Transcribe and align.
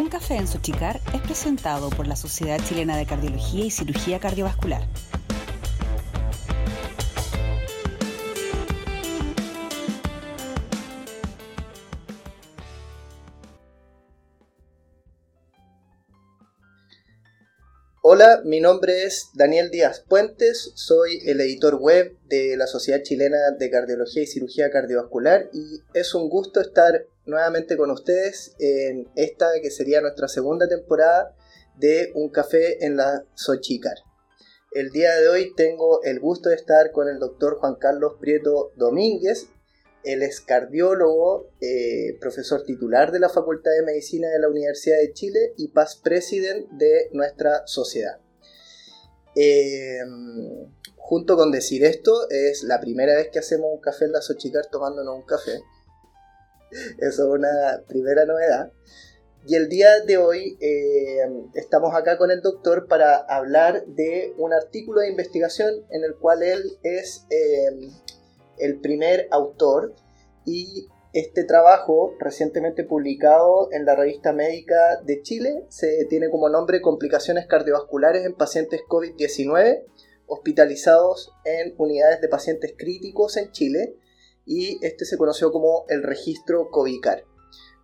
Un 0.00 0.08
café 0.08 0.36
en 0.36 0.48
Sochicar 0.48 0.98
es 1.12 1.20
presentado 1.20 1.90
por 1.90 2.06
la 2.06 2.16
Sociedad 2.16 2.58
Chilena 2.66 2.96
de 2.96 3.04
Cardiología 3.04 3.66
y 3.66 3.70
Cirugía 3.70 4.18
Cardiovascular. 4.18 4.88
Hola, 18.00 18.40
mi 18.46 18.60
nombre 18.60 19.04
es 19.04 19.28
Daniel 19.34 19.70
Díaz 19.70 20.02
Puentes, 20.08 20.72
soy 20.76 21.20
el 21.26 21.42
editor 21.42 21.74
web 21.74 22.16
de 22.24 22.56
la 22.56 22.66
Sociedad 22.66 23.02
Chilena 23.02 23.50
de 23.58 23.70
Cardiología 23.70 24.22
y 24.22 24.26
Cirugía 24.26 24.70
Cardiovascular 24.70 25.50
y 25.52 25.82
es 25.92 26.14
un 26.14 26.30
gusto 26.30 26.62
estar 26.62 27.04
nuevamente 27.30 27.76
con 27.76 27.90
ustedes 27.90 28.54
en 28.58 29.08
esta 29.14 29.48
que 29.62 29.70
sería 29.70 30.00
nuestra 30.00 30.28
segunda 30.28 30.68
temporada 30.68 31.34
de 31.76 32.10
Un 32.14 32.28
Café 32.28 32.84
en 32.84 32.96
la 32.96 33.24
Sochicar. 33.34 33.96
El 34.72 34.90
día 34.90 35.16
de 35.16 35.28
hoy 35.28 35.54
tengo 35.56 36.02
el 36.02 36.20
gusto 36.20 36.50
de 36.50 36.56
estar 36.56 36.92
con 36.92 37.08
el 37.08 37.18
doctor 37.18 37.58
Juan 37.58 37.76
Carlos 37.76 38.14
Prieto 38.20 38.72
Domínguez. 38.76 39.48
Él 40.04 40.22
es 40.22 40.40
cardiólogo, 40.40 41.50
eh, 41.60 42.16
profesor 42.20 42.64
titular 42.64 43.12
de 43.12 43.20
la 43.20 43.28
Facultad 43.28 43.72
de 43.72 43.84
Medicina 43.84 44.28
de 44.28 44.38
la 44.38 44.48
Universidad 44.48 44.98
de 44.98 45.12
Chile 45.12 45.54
y 45.56 45.68
past 45.68 46.02
president 46.02 46.68
de 46.70 47.08
nuestra 47.12 47.66
sociedad. 47.66 48.20
Eh, 49.36 50.00
junto 50.96 51.36
con 51.36 51.50
decir 51.50 51.84
esto, 51.84 52.28
es 52.30 52.62
la 52.62 52.80
primera 52.80 53.14
vez 53.14 53.28
que 53.30 53.38
hacemos 53.38 53.70
un 53.72 53.80
café 53.80 54.04
en 54.06 54.12
la 54.12 54.22
Sochicar 54.22 54.66
tomándonos 54.66 55.16
un 55.16 55.26
café. 55.26 55.60
Eso 56.70 57.24
es 57.24 57.38
una 57.40 57.82
primera 57.86 58.24
novedad. 58.24 58.72
Y 59.46 59.54
el 59.54 59.68
día 59.68 60.00
de 60.06 60.18
hoy 60.18 60.58
eh, 60.60 61.18
estamos 61.54 61.94
acá 61.94 62.18
con 62.18 62.30
el 62.30 62.42
doctor 62.42 62.86
para 62.88 63.16
hablar 63.16 63.86
de 63.86 64.34
un 64.36 64.52
artículo 64.52 65.00
de 65.00 65.08
investigación 65.08 65.86
en 65.90 66.04
el 66.04 66.14
cual 66.16 66.42
él 66.42 66.78
es 66.82 67.26
eh, 67.30 67.90
el 68.58 68.80
primer 68.80 69.28
autor 69.30 69.94
y 70.44 70.88
este 71.12 71.44
trabajo 71.44 72.14
recientemente 72.20 72.84
publicado 72.84 73.68
en 73.72 73.84
la 73.84 73.96
revista 73.96 74.32
médica 74.32 75.00
de 75.04 75.22
Chile 75.22 75.64
se 75.68 76.04
tiene 76.04 76.30
como 76.30 76.48
nombre 76.48 76.80
Complicaciones 76.80 77.46
cardiovasculares 77.46 78.24
en 78.24 78.34
pacientes 78.34 78.82
COVID-19 78.88 79.84
hospitalizados 80.26 81.32
en 81.44 81.74
unidades 81.78 82.20
de 82.20 82.28
pacientes 82.28 82.74
críticos 82.76 83.36
en 83.36 83.50
Chile 83.50 83.96
y 84.50 84.84
este 84.84 85.04
se 85.04 85.16
conoció 85.16 85.52
como 85.52 85.84
el 85.88 86.02
registro 86.02 86.70
COVICAR. 86.70 87.22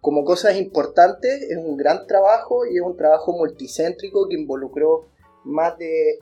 Como 0.00 0.24
cosas 0.24 0.56
importantes, 0.56 1.42
es 1.42 1.56
un 1.56 1.76
gran 1.76 2.08
trabajo 2.08 2.66
y 2.66 2.74
es 2.74 2.82
un 2.82 2.96
trabajo 2.96 3.32
multicéntrico 3.32 4.26
que 4.28 4.34
involucró 4.34 5.06
más 5.44 5.78
de 5.78 6.18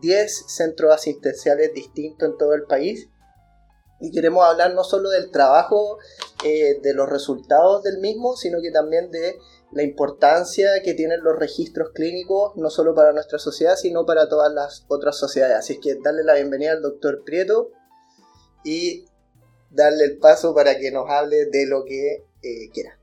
10 0.00 0.16
eh, 0.20 0.28
centros 0.46 0.94
asistenciales 0.94 1.74
distintos 1.74 2.28
en 2.28 2.38
todo 2.38 2.54
el 2.54 2.62
país. 2.62 3.08
Y 4.00 4.12
queremos 4.12 4.44
hablar 4.44 4.72
no 4.72 4.84
solo 4.84 5.10
del 5.10 5.32
trabajo, 5.32 5.98
eh, 6.44 6.78
de 6.80 6.94
los 6.94 7.08
resultados 7.08 7.82
del 7.82 7.98
mismo, 7.98 8.36
sino 8.36 8.60
que 8.62 8.70
también 8.70 9.10
de 9.10 9.36
la 9.72 9.82
importancia 9.82 10.80
que 10.84 10.94
tienen 10.94 11.24
los 11.24 11.36
registros 11.36 11.90
clínicos, 11.92 12.52
no 12.54 12.70
solo 12.70 12.94
para 12.94 13.12
nuestra 13.12 13.40
sociedad, 13.40 13.74
sino 13.74 14.06
para 14.06 14.28
todas 14.28 14.52
las 14.52 14.84
otras 14.86 15.18
sociedades. 15.18 15.56
Así 15.56 15.72
es 15.72 15.78
que 15.80 15.96
darle 15.96 16.22
la 16.22 16.34
bienvenida 16.34 16.70
al 16.70 16.82
doctor 16.82 17.24
Prieto 17.24 17.70
y 18.64 19.06
darle 19.72 20.04
el 20.04 20.18
paso 20.18 20.54
para 20.54 20.78
que 20.78 20.90
nos 20.90 21.08
hable 21.08 21.46
de 21.46 21.66
lo 21.66 21.84
que 21.84 22.24
eh, 22.42 22.70
quiera. 22.72 22.98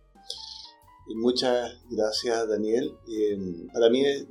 Muchas 1.16 1.80
gracias, 1.90 2.48
Daniel. 2.48 2.96
Em, 3.08 3.68
para 3.70 3.90
mí 3.90 4.06
es, 4.06 4.26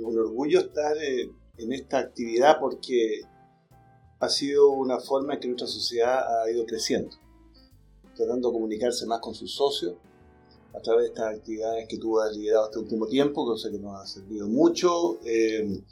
un 0.00 0.16
orgullo 0.16 0.60
estar 0.60 0.96
eh, 0.96 1.30
en 1.56 1.72
esta 1.72 1.98
actividad 1.98 2.58
porque 2.60 3.22
ha 4.20 4.28
sido 4.28 4.70
una 4.70 5.00
forma 5.00 5.34
en 5.34 5.40
que 5.40 5.48
nuestra 5.48 5.66
sociedad 5.66 6.42
ha 6.42 6.50
ido 6.50 6.64
creciendo, 6.66 7.10
tratando 8.16 8.48
de 8.48 8.52
comunicarse 8.52 9.06
más 9.06 9.20
con 9.20 9.34
sus 9.34 9.52
socios 9.54 9.96
a 10.72 10.80
través 10.80 11.04
de 11.04 11.08
estas 11.08 11.36
actividades 11.36 11.88
que 11.88 11.98
tú 11.98 12.20
has 12.20 12.36
liderado 12.36 12.66
este 12.66 12.78
último 12.78 13.06
tiempo, 13.06 13.44
cosa 13.44 13.70
que 13.70 13.78
nos 13.78 14.00
ha 14.00 14.06
servido 14.06 14.46
mucho. 14.46 15.18
Em, 15.24 15.82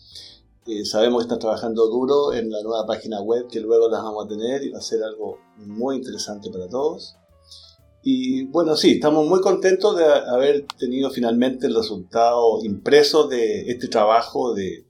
sabemos 0.84 1.20
que 1.20 1.24
están 1.24 1.38
trabajando 1.38 1.86
duro 1.88 2.32
en 2.32 2.50
la 2.50 2.62
nueva 2.62 2.86
página 2.86 3.20
web 3.20 3.46
que 3.48 3.60
luego 3.60 3.88
las 3.88 4.02
vamos 4.02 4.24
a 4.24 4.28
tener 4.28 4.62
y 4.62 4.70
va 4.70 4.78
a 4.78 4.82
ser 4.82 5.02
algo 5.02 5.38
muy 5.58 5.96
interesante 5.96 6.50
para 6.50 6.68
todos. 6.68 7.16
Y 8.02 8.44
bueno, 8.46 8.76
sí, 8.76 8.92
estamos 8.92 9.26
muy 9.26 9.40
contentos 9.40 9.96
de 9.96 10.04
haber 10.04 10.66
tenido 10.78 11.10
finalmente 11.10 11.66
el 11.66 11.74
resultado 11.74 12.64
impreso 12.64 13.26
de 13.26 13.68
este 13.68 13.88
trabajo 13.88 14.54
de 14.54 14.86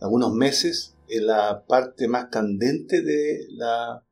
algunos 0.00 0.32
meses 0.32 0.96
en 1.06 1.26
la 1.26 1.64
parte 1.66 2.08
más 2.08 2.26
candente 2.30 3.02
de 3.02 3.46
la 3.50 4.04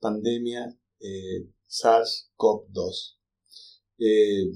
pandemia 0.00 0.74
eh, 1.00 1.48
SARS-CoV-2. 1.68 3.16
Eh, 3.98 4.50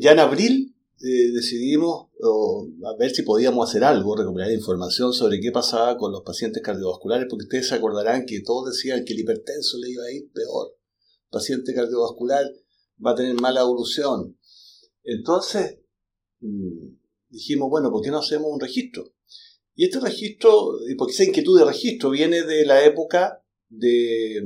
ya 0.00 0.12
en 0.12 0.18
abril 0.18 0.76
eh, 1.02 1.32
decidimos 1.32 2.08
a 2.84 2.96
ver 2.98 3.10
si 3.10 3.22
podíamos 3.22 3.68
hacer 3.68 3.84
algo, 3.84 4.16
recuperar 4.16 4.52
información 4.52 5.14
sobre 5.14 5.40
qué 5.40 5.50
pasaba 5.50 5.96
con 5.96 6.12
los 6.12 6.22
pacientes 6.22 6.62
cardiovasculares, 6.62 7.26
porque 7.28 7.44
ustedes 7.44 7.68
se 7.68 7.74
acordarán 7.74 8.26
que 8.26 8.42
todos 8.42 8.70
decían 8.70 9.04
que 9.04 9.14
el 9.14 9.20
hipertenso 9.20 9.78
le 9.78 9.90
iba 9.90 10.04
a 10.04 10.12
ir 10.12 10.30
peor. 10.30 10.76
El 11.24 11.30
paciente 11.30 11.72
cardiovascular 11.72 12.44
va 13.04 13.12
a 13.12 13.14
tener 13.14 13.34
mala 13.40 13.62
evolución. 13.62 14.36
Entonces, 15.02 15.78
mm, 16.40 16.96
dijimos, 17.30 17.70
bueno, 17.70 17.90
¿por 17.90 18.02
qué 18.02 18.10
no 18.10 18.18
hacemos 18.18 18.52
un 18.52 18.60
registro? 18.60 19.14
Y 19.74 19.84
este 19.84 20.00
registro, 20.00 20.72
porque 20.98 21.14
esa 21.14 21.24
inquietud 21.24 21.58
de 21.58 21.64
registro 21.64 22.10
viene 22.10 22.42
de 22.42 22.66
la 22.66 22.84
época 22.84 23.42
de 23.70 24.42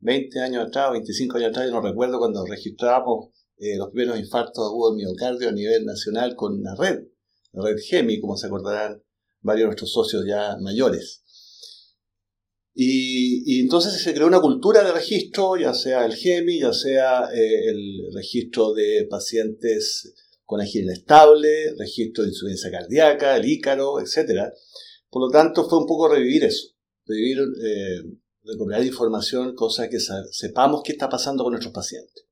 20 0.00 0.38
mm, 0.38 0.42
años 0.42 0.66
atrás, 0.66 0.92
25 0.92 1.38
años 1.38 1.50
atrás, 1.50 1.70
no 1.70 1.80
recuerdo 1.80 2.18
cuando 2.18 2.44
registrábamos 2.44 3.30
eh, 3.58 3.76
los 3.76 3.90
primeros 3.90 4.18
infartos 4.18 4.66
agudos 4.66 4.96
del 4.96 5.06
miocardio 5.06 5.48
a 5.48 5.52
nivel 5.52 5.84
nacional 5.84 6.36
con 6.36 6.58
una 6.60 6.74
red, 6.74 7.04
la 7.52 7.64
red 7.64 7.76
GEMI, 7.78 8.20
como 8.20 8.36
se 8.36 8.46
acordarán 8.46 9.02
varios 9.40 9.64
de 9.64 9.66
nuestros 9.68 9.92
socios 9.92 10.24
ya 10.26 10.56
mayores. 10.60 11.22
Y, 12.78 13.60
entonces 13.60 14.02
se 14.02 14.12
creó 14.12 14.26
una 14.26 14.40
cultura 14.40 14.84
de 14.84 14.92
registro, 14.92 15.56
ya 15.56 15.72
sea 15.72 16.04
el 16.04 16.14
GEMI, 16.14 16.60
ya 16.60 16.74
sea 16.74 17.30
eh, 17.32 17.70
el 17.70 18.12
registro 18.14 18.74
de 18.74 19.06
pacientes 19.08 20.12
con 20.44 20.60
ágil 20.60 20.84
inestable, 20.84 21.74
registro 21.78 22.22
de 22.22 22.30
insuficiencia 22.30 22.70
cardíaca, 22.70 23.36
el 23.36 23.48
ícaro, 23.48 23.98
etc. 23.98 24.52
Por 25.08 25.22
lo 25.22 25.30
tanto, 25.30 25.66
fue 25.66 25.78
un 25.78 25.86
poco 25.86 26.08
revivir 26.08 26.44
eso, 26.44 26.68
revivir, 27.06 27.38
eh, 27.64 28.02
recuperar 28.44 28.84
información, 28.84 29.54
cosa 29.54 29.88
que 29.88 29.98
sepamos 30.30 30.82
qué 30.84 30.92
está 30.92 31.08
pasando 31.08 31.44
con 31.44 31.52
nuestros 31.52 31.72
pacientes. 31.72 32.26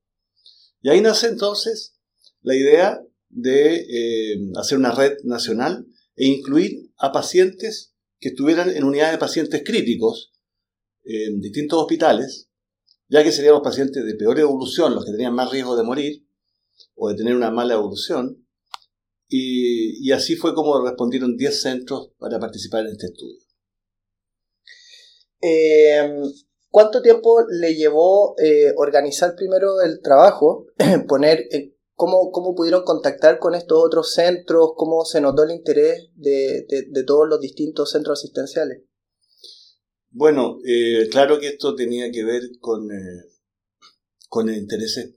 Y 0.85 0.91
ahí 0.91 1.01
nace 1.01 1.29
entonces 1.29 1.95
la 2.43 2.55
idea 2.55 3.03
de 3.31 3.77
eh, 3.89 4.53
hacer 4.57 4.77
una 4.77 4.95
red 4.95 5.17
nacional 5.25 5.87
e 6.15 6.27
incluir 6.27 6.93
a 6.99 7.11
pacientes 7.11 7.95
que 8.21 8.29
estuvieran 8.29 8.69
en 8.69 8.85
unidades 8.85 9.13
de 9.13 9.19
pacientes 9.19 9.63
críticos 9.65 10.35
en 11.05 11.41
distintos 11.41 11.81
hospitales, 11.81 12.51
ya 13.09 13.25
que 13.25 13.33
serían 13.33 13.55
los 13.55 13.63
pacientes 13.63 14.05
de 14.05 14.15
peor 14.15 14.39
evolución, 14.39 14.95
los 14.95 15.07
que 15.07 15.13
tenían 15.13 15.35
más 15.35 15.51
riesgo 15.51 15.75
de 15.75 15.85
morir 15.85 16.29
o 16.95 17.09
de 17.09 17.15
tener 17.15 17.35
una 17.35 17.51
mala 17.51 17.75
evolución. 17.75 18.47
Y, 19.27 20.13
así 20.13 20.37
fue 20.37 20.55
como 20.55 20.85
respondieron 20.85 21.35
10 21.35 21.63
centros 21.63 22.11
para 22.19 22.39
participar 22.39 22.85
en 22.85 22.93
este 22.93 23.07
estudio. 23.07 23.39
Eh, 25.41 26.13
¿Cuánto 26.75 27.03
tiempo 27.03 27.47
le 27.49 27.77
llevó 27.77 28.35
eh, 28.37 28.73
organizar 28.77 29.37
primero 29.37 29.81
el 29.81 30.01
trabajo, 30.03 30.67
poner 31.07 31.47
eh, 31.53 31.77
cómo, 31.95 32.33
cómo, 32.33 32.57
pudieron 32.57 32.83
contactar 32.83 33.39
con 33.39 33.55
estos 33.55 33.79
otros 33.81 34.13
centros, 34.13 34.71
cómo 34.75 35.05
se 35.05 35.21
notó 35.21 35.45
el 35.45 35.53
interés 35.53 36.09
de, 36.17 36.67
todos 37.07 37.29
los 37.29 37.39
distintos 37.39 37.93
centros 37.93 38.19
asistenciales? 38.19 38.83
Bueno, 40.11 40.59
eh, 40.67 41.09
claro 41.13 41.39
que 41.39 41.47
esto 41.47 41.77
tenía 41.77 42.11
que 42.11 42.25
ver 42.25 42.43
con, 42.59 42.89
con 44.29 44.53
intereses 44.53 45.15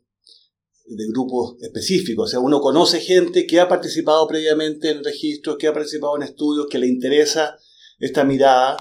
de 0.85 1.07
grupos 1.07 1.55
específicos. 1.63 2.25
O 2.25 2.29
sea, 2.29 2.39
uno 2.39 2.61
conoce 2.61 2.99
gente 2.99 3.47
que 3.47 3.59
ha 3.59 3.67
participado 3.67 4.27
previamente 4.27 4.91
en 4.91 5.03
registros, 5.03 5.57
que 5.57 5.65
ha 5.65 5.73
participado 5.73 6.17
en 6.17 6.21
estudios, 6.21 6.67
que 6.69 6.77
le 6.77 6.85
interesa 6.85 7.57
esta 7.97 8.23
mirada 8.23 8.77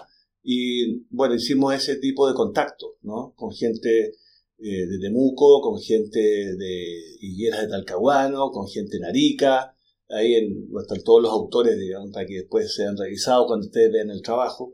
y 0.48 1.04
bueno, 1.10 1.34
hicimos 1.34 1.74
ese 1.74 1.96
tipo 1.96 2.28
de 2.28 2.34
contacto, 2.34 2.98
¿no? 3.02 3.34
Con 3.34 3.50
gente 3.50 4.12
eh, 4.58 4.86
de 4.86 4.98
Temuco, 5.00 5.60
con 5.60 5.80
gente 5.80 6.20
de 6.20 7.00
Higueras 7.20 7.62
de 7.62 7.68
Talcahuano, 7.68 8.52
con 8.52 8.68
gente 8.68 8.98
en 8.98 9.06
Arica, 9.06 9.74
ahí 10.08 10.34
en, 10.34 10.68
están 10.80 11.02
todos 11.02 11.20
los 11.20 11.32
autores, 11.32 11.76
digamos, 11.76 12.12
para 12.12 12.26
que 12.26 12.34
después 12.34 12.72
sean 12.72 12.96
revisados 12.96 13.48
cuando 13.48 13.66
ustedes 13.66 13.90
vean 13.90 14.10
el 14.10 14.22
trabajo. 14.22 14.72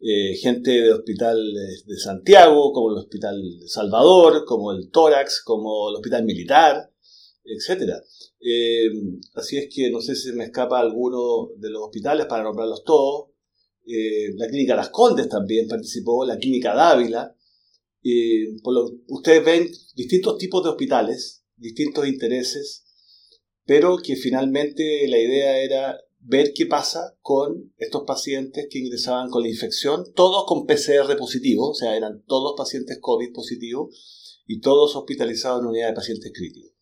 Eh, 0.00 0.34
gente 0.36 0.70
de 0.82 0.92
Hospital 0.92 1.38
de 1.86 1.96
Santiago, 1.96 2.70
como 2.74 2.90
el 2.90 2.98
Hospital 2.98 3.40
de 3.58 3.68
Salvador, 3.68 4.44
como 4.44 4.72
el 4.72 4.90
Tórax, 4.90 5.42
como 5.42 5.88
el 5.88 5.96
Hospital 5.96 6.26
Militar, 6.26 6.92
etc. 7.42 7.90
Eh, 8.38 8.90
así 9.32 9.56
es 9.56 9.74
que 9.74 9.90
no 9.90 10.02
sé 10.02 10.14
si 10.14 10.32
me 10.32 10.44
escapa 10.44 10.78
alguno 10.78 11.48
de 11.56 11.70
los 11.70 11.84
hospitales 11.84 12.26
para 12.26 12.42
nombrarlos 12.42 12.84
todos. 12.84 13.30
Eh, 13.86 14.34
la 14.36 14.48
clínica 14.48 14.74
Las 14.74 14.90
Condes 14.90 15.28
también 15.28 15.68
participó, 15.68 16.24
la 16.24 16.38
clínica 16.38 16.74
Dávila. 16.74 17.34
por 18.62 18.74
lo, 18.74 18.90
ustedes 19.08 19.44
ven 19.44 19.70
distintos 19.94 20.38
tipos 20.38 20.62
de 20.62 20.70
hospitales, 20.70 21.44
distintos 21.56 22.06
intereses, 22.06 22.84
pero 23.64 23.98
que 23.98 24.16
finalmente 24.16 25.06
la 25.08 25.18
idea 25.18 25.58
era 25.58 25.98
ver 26.28 26.52
qué 26.54 26.66
pasa 26.66 27.16
con 27.20 27.72
estos 27.76 28.02
pacientes 28.04 28.66
que 28.70 28.78
ingresaban 28.78 29.30
con 29.30 29.42
la 29.42 29.48
infección, 29.48 30.04
todos 30.14 30.44
con 30.46 30.66
PCR 30.66 31.16
positivo, 31.16 31.70
o 31.70 31.74
sea, 31.74 31.96
eran 31.96 32.24
todos 32.26 32.54
pacientes 32.56 32.98
COVID 33.00 33.32
positivos 33.32 34.42
y 34.46 34.60
todos 34.60 34.96
hospitalizados 34.96 35.60
en 35.60 35.68
unidad 35.68 35.88
de 35.88 35.94
pacientes 35.94 36.32
críticos. 36.34 36.75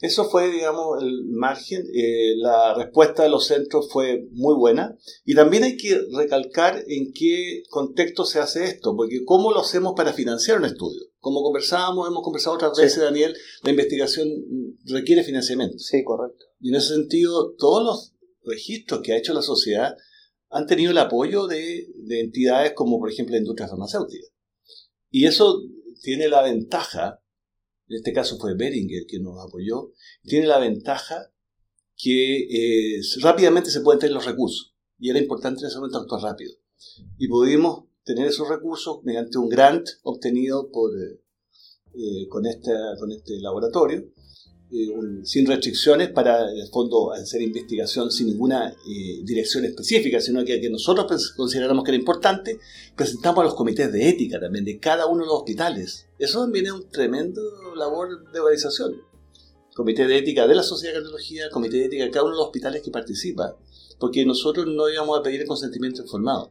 Eso 0.00 0.28
fue, 0.28 0.50
digamos, 0.50 1.02
el 1.02 1.24
margen. 1.30 1.82
Eh, 1.94 2.34
la 2.36 2.74
respuesta 2.74 3.22
de 3.22 3.30
los 3.30 3.46
centros 3.46 3.88
fue 3.90 4.26
muy 4.32 4.54
buena. 4.54 4.96
Y 5.24 5.34
también 5.34 5.64
hay 5.64 5.76
que 5.76 5.98
recalcar 6.12 6.84
en 6.86 7.12
qué 7.14 7.62
contexto 7.70 8.26
se 8.26 8.38
hace 8.38 8.64
esto, 8.64 8.94
porque 8.94 9.24
cómo 9.24 9.52
lo 9.52 9.60
hacemos 9.60 9.94
para 9.96 10.12
financiar 10.12 10.58
un 10.58 10.66
estudio. 10.66 11.00
Como 11.18 11.42
conversábamos, 11.42 12.08
hemos 12.08 12.22
conversado 12.22 12.56
otras 12.56 12.76
veces, 12.76 13.02
Daniel, 13.02 13.34
la 13.62 13.70
investigación 13.70 14.28
requiere 14.84 15.24
financiamiento. 15.24 15.78
Sí, 15.78 16.04
correcto. 16.04 16.44
Y 16.60 16.68
en 16.68 16.74
ese 16.74 16.94
sentido, 16.94 17.54
todos 17.56 17.82
los 17.82 18.12
registros 18.44 19.00
que 19.02 19.12
ha 19.12 19.18
hecho 19.18 19.32
la 19.32 19.42
sociedad 19.42 19.94
han 20.50 20.66
tenido 20.66 20.90
el 20.90 20.98
apoyo 20.98 21.46
de, 21.46 21.86
de 21.94 22.20
entidades 22.20 22.74
como, 22.74 22.98
por 22.98 23.10
ejemplo, 23.10 23.32
la 23.32 23.40
industria 23.40 23.68
farmacéutica. 23.68 24.26
Y 25.10 25.24
eso 25.24 25.62
tiene 26.02 26.28
la 26.28 26.42
ventaja 26.42 27.22
en 27.88 27.96
este 27.96 28.12
caso 28.12 28.38
fue 28.38 28.54
Beringer 28.54 29.06
quien 29.06 29.22
nos 29.22 29.38
apoyó, 29.44 29.92
tiene 30.22 30.46
la 30.46 30.58
ventaja 30.58 31.32
que 31.96 32.96
eh, 32.98 33.00
rápidamente 33.20 33.70
se 33.70 33.80
pueden 33.80 34.00
tener 34.00 34.14
los 34.14 34.26
recursos. 34.26 34.74
Y 34.98 35.10
era 35.10 35.18
importante 35.18 35.60
en 35.60 35.68
ese 35.68 35.78
momento 35.78 36.06
rápido. 36.18 36.52
Y 37.18 37.28
pudimos 37.28 37.84
tener 38.04 38.26
esos 38.26 38.48
recursos 38.48 39.00
mediante 39.02 39.38
un 39.38 39.48
grant 39.48 39.88
obtenido 40.02 40.70
por, 40.70 40.90
eh, 40.94 41.20
eh, 41.94 42.28
con, 42.28 42.44
con 42.98 43.12
este 43.12 43.40
laboratorio 43.40 44.12
eh, 44.72 44.88
sin 45.22 45.46
restricciones 45.46 46.10
para, 46.10 46.50
en 46.50 46.58
el 46.58 46.68
fondo, 46.68 47.12
hacer 47.12 47.40
investigación 47.40 48.10
sin 48.10 48.26
ninguna 48.26 48.70
eh, 48.70 49.20
dirección 49.22 49.64
específica, 49.64 50.20
sino 50.20 50.44
que, 50.44 50.60
que 50.60 50.68
nosotros 50.68 51.34
consideramos 51.36 51.84
que 51.84 51.92
era 51.92 51.98
importante, 51.98 52.58
presentamos 52.96 53.42
a 53.42 53.44
los 53.44 53.54
comités 53.54 53.92
de 53.92 54.08
ética 54.08 54.40
también 54.40 54.64
de 54.64 54.80
cada 54.80 55.06
uno 55.06 55.22
de 55.22 55.26
los 55.26 55.36
hospitales. 55.36 56.08
Eso 56.18 56.40
también 56.40 56.66
es 56.66 56.72
un 56.72 56.88
tremendo 56.90 57.40
labor 57.76 58.32
de 58.32 58.40
organización. 58.40 58.96
Comité 59.72 60.08
de 60.08 60.18
ética 60.18 60.48
de 60.48 60.56
la 60.56 60.64
Sociedad 60.64 60.94
de 60.94 61.00
Cardiología, 61.00 61.48
comité 61.50 61.76
de 61.76 61.84
ética 61.84 62.04
de 62.04 62.10
cada 62.10 62.24
uno 62.24 62.32
de 62.32 62.38
los 62.38 62.46
hospitales 62.46 62.82
que 62.82 62.90
participa, 62.90 63.56
porque 64.00 64.24
nosotros 64.24 64.66
no 64.66 64.90
íbamos 64.90 65.16
a 65.16 65.22
pedir 65.22 65.42
el 65.42 65.46
consentimiento 65.46 66.02
informado. 66.02 66.50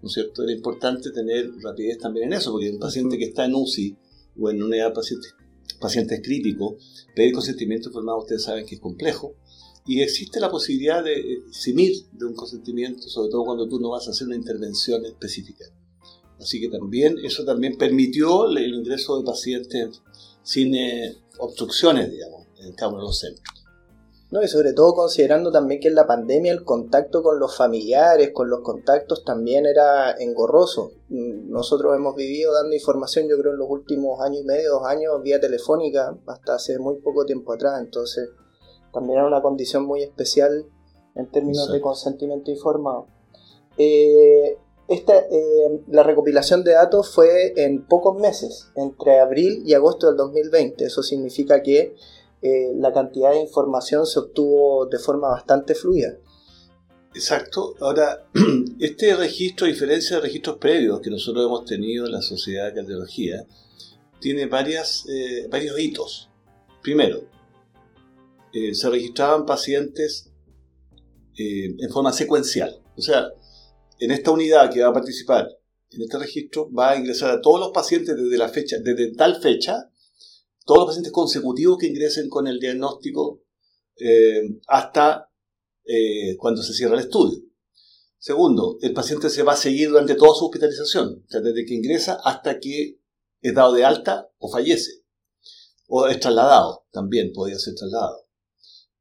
¿No 0.00 0.08
es 0.08 0.14
cierto? 0.14 0.42
Era 0.42 0.52
importante 0.52 1.10
tener 1.10 1.50
rapidez 1.62 1.98
también 1.98 2.28
en 2.28 2.32
eso, 2.32 2.50
porque 2.50 2.70
un 2.70 2.78
paciente 2.78 3.18
que 3.18 3.24
está 3.24 3.44
en 3.44 3.54
UCI 3.54 3.96
o 4.40 4.48
en 4.48 4.56
una 4.56 4.66
unidad 4.66 4.88
de 4.88 4.94
pacientes 4.94 5.34
pacientes 5.80 6.20
críticos, 6.22 7.04
pedir 7.14 7.32
consentimiento 7.32 7.88
informado 7.88 8.18
ustedes 8.18 8.44
saben 8.44 8.66
que 8.66 8.76
es 8.76 8.80
complejo, 8.80 9.34
y 9.86 10.00
existe 10.00 10.38
la 10.38 10.50
posibilidad 10.50 11.02
de 11.02 11.14
eximir 11.48 11.92
de 12.12 12.26
un 12.26 12.34
consentimiento, 12.34 13.08
sobre 13.08 13.30
todo 13.30 13.44
cuando 13.44 13.68
tú 13.68 13.80
no 13.80 13.90
vas 13.90 14.06
a 14.06 14.12
hacer 14.12 14.28
una 14.28 14.36
intervención 14.36 15.04
específica. 15.04 15.64
Así 16.40 16.60
que 16.60 16.68
también 16.68 17.16
eso 17.24 17.44
también 17.44 17.76
permitió 17.76 18.48
el 18.48 18.74
ingreso 18.74 19.18
de 19.18 19.24
pacientes 19.24 20.02
sin 20.42 20.74
eh, 20.74 21.16
obstrucciones, 21.38 22.10
digamos, 22.10 22.46
en 22.60 22.72
cada 22.72 22.90
uno 22.90 22.98
de 22.98 23.06
los 23.06 23.18
centros. 23.18 23.51
No, 24.32 24.42
y 24.42 24.48
sobre 24.48 24.72
todo 24.72 24.94
considerando 24.94 25.52
también 25.52 25.78
que 25.78 25.88
en 25.88 25.94
la 25.94 26.06
pandemia 26.06 26.52
el 26.52 26.64
contacto 26.64 27.22
con 27.22 27.38
los 27.38 27.54
familiares, 27.54 28.30
con 28.32 28.48
los 28.48 28.60
contactos 28.60 29.24
también 29.24 29.66
era 29.66 30.12
engorroso. 30.12 30.92
Nosotros 31.10 31.94
hemos 31.94 32.16
vivido 32.16 32.54
dando 32.54 32.74
información, 32.74 33.28
yo 33.28 33.36
creo, 33.36 33.52
en 33.52 33.58
los 33.58 33.68
últimos 33.68 34.22
años 34.22 34.40
y 34.40 34.44
medio, 34.46 34.72
dos 34.72 34.86
años, 34.86 35.22
vía 35.22 35.38
telefónica, 35.38 36.16
hasta 36.26 36.54
hace 36.54 36.78
muy 36.78 36.96
poco 37.02 37.26
tiempo 37.26 37.52
atrás. 37.52 37.78
Entonces, 37.78 38.30
también 38.90 39.18
era 39.18 39.28
una 39.28 39.42
condición 39.42 39.84
muy 39.84 40.02
especial 40.02 40.64
en 41.14 41.30
términos 41.30 41.70
de 41.70 41.82
consentimiento 41.82 42.50
informado. 42.50 43.08
Eh, 43.76 44.56
esta, 44.88 45.14
eh, 45.14 45.82
la 45.88 46.04
recopilación 46.04 46.64
de 46.64 46.72
datos 46.72 47.14
fue 47.14 47.52
en 47.62 47.86
pocos 47.86 48.18
meses, 48.18 48.70
entre 48.76 49.20
abril 49.20 49.62
y 49.66 49.74
agosto 49.74 50.06
del 50.06 50.16
2020. 50.16 50.86
Eso 50.86 51.02
significa 51.02 51.62
que 51.62 51.94
eh, 52.42 52.72
la 52.76 52.92
cantidad 52.92 53.30
de 53.30 53.40
información 53.40 54.06
se 54.06 54.18
obtuvo 54.18 54.86
de 54.86 54.98
forma 54.98 55.28
bastante 55.28 55.74
fluida. 55.74 56.18
Exacto. 57.14 57.74
Ahora, 57.80 58.26
este 58.80 59.14
registro, 59.14 59.66
a 59.66 59.70
diferencia 59.70 60.16
de 60.16 60.22
registros 60.22 60.58
previos 60.58 61.00
que 61.00 61.10
nosotros 61.10 61.46
hemos 61.46 61.64
tenido 61.64 62.06
en 62.06 62.12
la 62.12 62.22
Sociedad 62.22 62.66
de 62.66 62.74
Cardiología, 62.74 63.46
tiene 64.20 64.46
varias, 64.46 65.06
eh, 65.08 65.46
varios 65.50 65.78
hitos. 65.78 66.30
Primero, 66.82 67.24
eh, 68.52 68.74
se 68.74 68.90
registraban 68.90 69.46
pacientes 69.46 70.28
en 71.34 71.90
forma 71.90 72.12
secuencial. 72.12 72.82
O 72.94 73.00
sea, 73.00 73.28
en 73.98 74.10
esta 74.10 74.30
unidad 74.30 74.70
que 74.70 74.82
va 74.82 74.90
a 74.90 74.92
participar 74.92 75.48
en 75.94 76.02
este 76.02 76.18
registro 76.18 76.70
va 76.72 76.90
a 76.90 76.96
ingresar 76.96 77.30
a 77.30 77.40
todos 77.40 77.60
los 77.60 77.70
pacientes 77.70 78.16
desde 78.16 78.38
la 78.38 78.48
fecha, 78.48 78.78
desde 78.78 79.14
tal 79.14 79.40
fecha 79.40 79.90
todos 80.64 80.80
los 80.80 80.86
pacientes 80.88 81.12
consecutivos 81.12 81.78
que 81.78 81.86
ingresen 81.86 82.28
con 82.28 82.46
el 82.46 82.58
diagnóstico 82.58 83.42
eh, 83.96 84.58
hasta 84.68 85.30
eh, 85.84 86.36
cuando 86.38 86.62
se 86.62 86.72
cierra 86.72 86.94
el 86.94 87.00
estudio. 87.00 87.38
Segundo, 88.18 88.78
el 88.82 88.92
paciente 88.92 89.28
se 89.30 89.42
va 89.42 89.54
a 89.54 89.56
seguir 89.56 89.90
durante 89.90 90.14
toda 90.14 90.34
su 90.36 90.44
hospitalización, 90.44 91.24
desde 91.28 91.64
que 91.66 91.74
ingresa 91.74 92.20
hasta 92.24 92.60
que 92.60 93.00
es 93.40 93.54
dado 93.54 93.72
de 93.72 93.84
alta 93.84 94.30
o 94.38 94.48
fallece. 94.48 95.02
O 95.88 96.06
es 96.06 96.20
trasladado, 96.20 96.86
también 96.92 97.32
podría 97.32 97.58
ser 97.58 97.74
trasladado. 97.74 98.28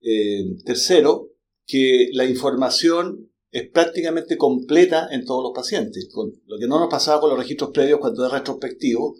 Eh, 0.01 0.57
tercero, 0.65 1.29
que 1.67 2.09
la 2.13 2.25
información 2.25 3.31
es 3.51 3.69
prácticamente 3.69 4.37
completa 4.37 5.07
en 5.11 5.23
todos 5.23 5.43
los 5.43 5.51
pacientes, 5.53 6.09
con 6.11 6.33
lo 6.47 6.57
que 6.57 6.67
no 6.67 6.79
nos 6.79 6.89
pasaba 6.89 7.21
con 7.21 7.29
los 7.29 7.39
registros 7.39 7.69
previos 7.71 7.99
cuando 7.99 8.25
es 8.25 8.31
retrospectivo, 8.31 9.15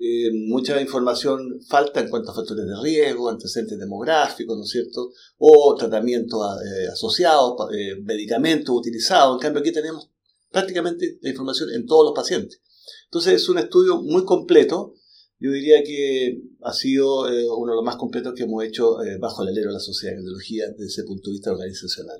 eh, 0.00 0.30
mucha 0.32 0.80
información 0.80 1.60
falta 1.66 1.98
en 2.00 2.08
cuanto 2.08 2.30
a 2.30 2.34
factores 2.34 2.66
de 2.66 2.80
riesgo, 2.80 3.28
antecedentes 3.28 3.78
demográficos, 3.78 4.56
¿no 4.56 4.62
es 4.62 4.70
cierto? 4.70 5.10
O 5.38 5.74
tratamientos 5.74 6.40
eh, 6.62 6.86
asociados, 6.86 7.56
eh, 7.74 7.96
medicamentos 8.02 8.74
utilizados. 8.74 9.36
En 9.36 9.40
cambio, 9.40 9.60
aquí 9.60 9.72
tenemos 9.72 10.08
prácticamente 10.52 11.18
la 11.20 11.30
información 11.30 11.70
en 11.74 11.84
todos 11.86 12.04
los 12.04 12.14
pacientes. 12.14 12.62
Entonces, 13.06 13.34
es 13.34 13.48
un 13.48 13.58
estudio 13.58 14.00
muy 14.00 14.24
completo. 14.24 14.94
Yo 15.40 15.50
diría 15.50 15.82
que 15.82 16.42
ha 16.62 16.72
sido 16.72 17.22
uno 17.56 17.72
de 17.72 17.76
los 17.76 17.84
más 17.84 17.96
completos 17.96 18.34
que 18.34 18.42
hemos 18.42 18.64
hecho 18.64 18.96
bajo 19.20 19.42
el 19.42 19.48
alero 19.50 19.68
de 19.68 19.74
la 19.74 19.80
Sociedad 19.80 20.12
de 20.12 20.16
Cardiología 20.16 20.68
desde 20.70 20.86
ese 20.86 21.04
punto 21.04 21.30
de 21.30 21.34
vista 21.34 21.52
organizacional. 21.52 22.18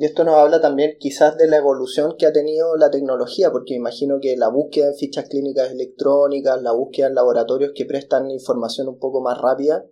Y 0.00 0.04
esto 0.04 0.22
nos 0.22 0.36
habla 0.36 0.60
también 0.60 0.96
quizás 1.00 1.36
de 1.36 1.48
la 1.48 1.56
evolución 1.56 2.14
que 2.16 2.26
ha 2.26 2.32
tenido 2.32 2.76
la 2.76 2.88
tecnología, 2.88 3.50
porque 3.50 3.74
imagino 3.74 4.20
que 4.20 4.36
la 4.36 4.48
búsqueda 4.48 4.90
en 4.90 4.94
fichas 4.94 5.28
clínicas 5.28 5.72
electrónicas, 5.72 6.62
la 6.62 6.70
búsqueda 6.70 7.08
en 7.08 7.16
laboratorios 7.16 7.72
que 7.74 7.84
prestan 7.84 8.30
información 8.30 8.86
un 8.86 9.00
poco 9.00 9.20
más 9.20 9.38
rápida, 9.38 9.84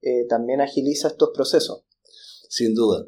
eh, 0.00 0.24
también 0.30 0.62
agiliza 0.62 1.08
estos 1.08 1.30
procesos. 1.34 1.84
Sin 2.48 2.74
duda, 2.74 3.04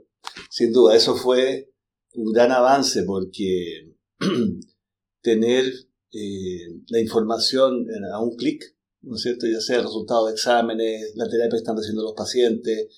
sin 0.51 0.73
duda, 0.73 0.95
eso 0.95 1.17
fue 1.17 1.73
un 2.15 2.33
gran 2.33 2.53
avance 2.53 3.03
porque 3.05 3.95
tener 5.23 5.65
eh, 6.13 6.69
la 6.89 7.01
información 7.01 7.87
a 8.13 8.21
un 8.21 8.37
clic, 8.37 8.77
¿no 9.01 9.17
es 9.17 9.23
cierto? 9.23 9.47
Ya 9.47 9.61
sea 9.61 9.77
el 9.77 9.85
resultado 9.85 10.27
de 10.27 10.33
exámenes, 10.35 11.13
la 11.15 11.31
terapia 11.31 11.53
que 11.53 11.57
están 11.57 11.77
haciendo 11.77 12.03
los 12.03 12.15
pacientes, 12.15 12.89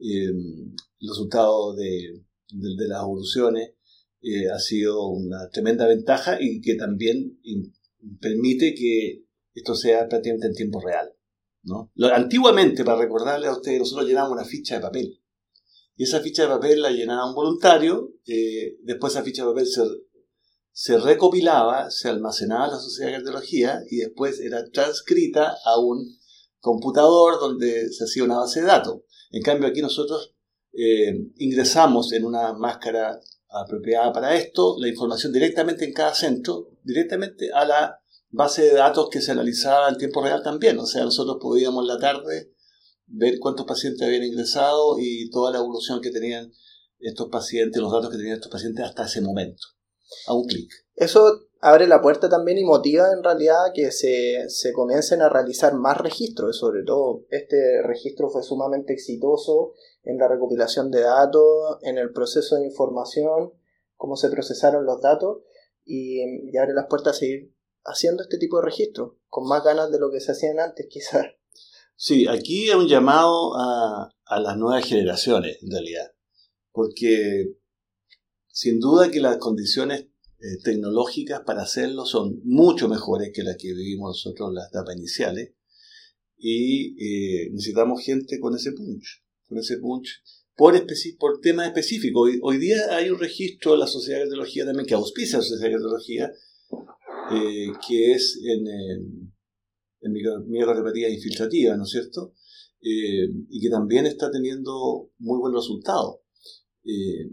eh, 0.00 0.30
el 0.30 1.08
resultado 1.08 1.76
de 1.76 2.24
de, 2.50 2.88
las 2.88 3.02
evoluciones 3.02 3.72
eh, 4.20 4.48
ha 4.50 4.58
sido 4.58 5.08
una 5.08 5.48
tremenda 5.50 5.86
ventaja 5.86 6.38
y 6.40 6.60
que 6.60 6.74
también 6.76 7.38
permite 8.20 8.74
que 8.74 9.24
esto 9.54 9.74
sea 9.74 10.08
prácticamente 10.08 10.48
en 10.48 10.54
tiempo 10.54 10.80
real. 10.80 11.10
¿no? 11.62 11.90
antiguamente, 12.12 12.84
para 12.84 13.00
recordarle 13.00 13.46
a 13.46 13.52
ustedes, 13.52 13.78
nosotros 13.78 14.06
llenábamos 14.06 14.36
una 14.36 14.44
ficha 14.44 14.76
de 14.76 14.82
papel. 14.82 15.20
Y 15.96 16.04
esa 16.04 16.20
ficha 16.20 16.42
de 16.42 16.48
papel 16.48 16.82
la 16.82 16.90
llenaba 16.90 17.28
un 17.28 17.34
voluntario, 17.34 18.12
eh, 18.26 18.76
después 18.82 19.12
esa 19.12 19.22
ficha 19.22 19.44
de 19.44 19.50
papel 19.50 19.66
se, 19.66 19.82
se 20.72 20.98
recopilaba, 20.98 21.90
se 21.90 22.08
almacenaba 22.08 22.66
en 22.66 22.72
la 22.72 22.78
Sociedad 22.78 23.10
de 23.10 23.16
Cardiología 23.16 23.80
y 23.88 23.98
después 23.98 24.40
era 24.40 24.68
transcrita 24.70 25.54
a 25.64 25.78
un 25.78 26.18
computador 26.58 27.38
donde 27.38 27.90
se 27.92 28.04
hacía 28.04 28.24
una 28.24 28.38
base 28.38 28.60
de 28.60 28.66
datos. 28.66 29.02
En 29.30 29.42
cambio, 29.42 29.68
aquí 29.68 29.80
nosotros 29.82 30.33
eh, 30.76 31.30
ingresamos 31.36 32.12
en 32.12 32.24
una 32.24 32.52
máscara 32.52 33.20
apropiada 33.48 34.12
para 34.12 34.34
esto, 34.34 34.76
la 34.78 34.88
información 34.88 35.32
directamente 35.32 35.84
en 35.84 35.92
cada 35.92 36.14
centro, 36.14 36.70
directamente 36.82 37.50
a 37.52 37.64
la 37.64 38.00
base 38.30 38.62
de 38.62 38.74
datos 38.74 39.08
que 39.10 39.20
se 39.20 39.30
analizaba 39.30 39.88
en 39.88 39.96
tiempo 39.96 40.22
real 40.22 40.42
también. 40.42 40.78
O 40.78 40.86
sea, 40.86 41.04
nosotros 41.04 41.38
podíamos 41.40 41.84
en 41.84 41.88
la 41.88 41.98
tarde 41.98 42.52
ver 43.06 43.38
cuántos 43.38 43.66
pacientes 43.66 44.02
habían 44.02 44.24
ingresado 44.24 44.96
y 44.98 45.30
toda 45.30 45.52
la 45.52 45.58
evolución 45.58 46.00
que 46.00 46.10
tenían 46.10 46.52
estos 46.98 47.28
pacientes, 47.30 47.80
los 47.80 47.92
datos 47.92 48.10
que 48.10 48.16
tenían 48.16 48.36
estos 48.36 48.50
pacientes 48.50 48.84
hasta 48.84 49.06
ese 49.06 49.20
momento, 49.20 49.62
a 50.26 50.34
un 50.34 50.46
clic. 50.46 50.70
Eso 50.96 51.48
abre 51.60 51.86
la 51.86 52.00
puerta 52.00 52.28
también 52.28 52.58
y 52.58 52.64
motiva 52.64 53.06
en 53.16 53.22
realidad 53.22 53.72
que 53.74 53.92
se, 53.92 54.48
se 54.48 54.72
comiencen 54.72 55.22
a 55.22 55.28
realizar 55.28 55.74
más 55.74 55.98
registros, 55.98 56.58
sobre 56.58 56.82
todo 56.84 57.24
este 57.30 57.82
registro 57.82 58.30
fue 58.30 58.42
sumamente 58.42 58.92
exitoso 58.92 59.74
en 60.04 60.18
la 60.18 60.28
recopilación 60.28 60.90
de 60.90 61.00
datos, 61.00 61.78
en 61.82 61.98
el 61.98 62.12
proceso 62.12 62.56
de 62.56 62.66
información, 62.66 63.52
cómo 63.96 64.16
se 64.16 64.28
procesaron 64.30 64.84
los 64.84 65.00
datos 65.00 65.42
y, 65.84 66.20
y 66.50 66.56
abre 66.56 66.74
las 66.74 66.86
puertas 66.86 67.16
a 67.16 67.20
seguir 67.20 67.54
haciendo 67.84 68.22
este 68.22 68.38
tipo 68.38 68.58
de 68.58 68.66
registros, 68.66 69.12
con 69.28 69.46
más 69.46 69.62
ganas 69.62 69.90
de 69.90 69.98
lo 69.98 70.10
que 70.10 70.20
se 70.20 70.32
hacían 70.32 70.60
antes 70.60 70.86
quizás. 70.90 71.26
Sí, 71.96 72.26
aquí 72.26 72.68
es 72.68 72.74
un 72.74 72.88
llamado 72.88 73.56
a, 73.56 74.10
a 74.24 74.40
las 74.40 74.56
nuevas 74.56 74.84
generaciones, 74.84 75.62
en 75.62 75.70
realidad, 75.70 76.12
porque 76.72 77.56
sin 78.48 78.80
duda 78.80 79.10
que 79.10 79.20
las 79.20 79.38
condiciones 79.38 80.08
eh, 80.44 80.58
tecnológicas 80.62 81.40
para 81.40 81.62
hacerlo 81.62 82.04
son 82.04 82.40
mucho 82.44 82.88
mejores 82.88 83.32
que 83.32 83.42
las 83.42 83.56
que 83.56 83.72
vivimos 83.72 84.10
nosotros 84.10 84.50
en 84.50 84.54
las 84.56 84.68
etapas 84.68 84.96
iniciales 84.96 85.54
y 86.36 86.94
eh, 87.02 87.50
necesitamos 87.50 88.04
gente 88.04 88.38
con 88.38 88.54
ese 88.54 88.72
punch, 88.72 89.23
por, 90.56 91.40
temas 91.40 91.66
específicos. 91.66 92.30
Hoy, 92.42 92.58
día 92.58 92.96
hay 92.96 93.10
un 93.10 93.18
registro 93.18 93.72
de 93.72 93.78
la 93.78 93.86
Sociedad 93.86 94.18
de 94.18 94.24
Cardiología 94.24 94.64
también 94.64 94.86
que 94.86 94.94
auspicia 94.94 95.38
la 95.38 95.44
Sociedad 95.44 95.70
de 95.70 95.74
Cardiología, 95.74 96.32
eh, 97.32 97.72
que 97.86 98.12
es 98.12 98.40
en, 98.44 99.32
en 100.00 100.12
miocardiopatía 100.48 101.08
infiltrativa, 101.08 101.76
¿no 101.76 101.84
es 101.84 101.90
cierto? 101.90 102.34
Eh, 102.80 103.28
y 103.48 103.60
que 103.60 103.70
también 103.70 104.06
está 104.06 104.30
teniendo 104.30 105.10
muy 105.18 105.38
buen 105.38 105.54
resultado. 105.54 106.22
Eh, 106.84 107.30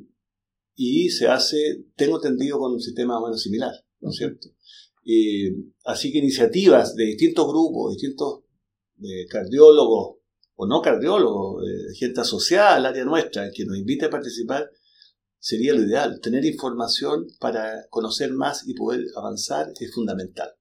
y 0.76 1.10
se 1.10 1.28
hace, 1.28 1.86
tengo 1.96 2.16
entendido, 2.16 2.58
con 2.58 2.74
un 2.74 2.82
sistema 2.82 3.16
más 3.16 3.24
o 3.24 3.26
menos 3.28 3.44
similar, 3.44 3.74
¿no 4.00 4.10
es 4.10 4.16
cierto? 4.16 4.50
Así 5.84 6.12
que 6.12 6.20
iniciativas 6.20 6.96
de 6.96 7.06
distintos 7.06 7.48
grupos, 7.48 7.94
distintos 7.94 8.44
cardiólogos 9.30 10.21
o 10.62 10.68
no 10.68 10.80
cardiólogos, 10.80 11.64
gente 11.98 12.22
asociada 12.22 12.76
al 12.76 12.86
área 12.86 13.04
nuestra, 13.04 13.50
que 13.52 13.66
nos 13.66 13.78
invite 13.78 14.06
a 14.06 14.10
participar, 14.12 14.70
sería 15.40 15.74
lo 15.74 15.82
ideal. 15.82 16.20
Tener 16.22 16.46
información 16.46 17.26
para 17.40 17.88
conocer 17.90 18.32
más 18.32 18.68
y 18.68 18.76
poder 18.76 19.08
avanzar 19.16 19.74
es 19.80 19.92
fundamental. 19.92 20.54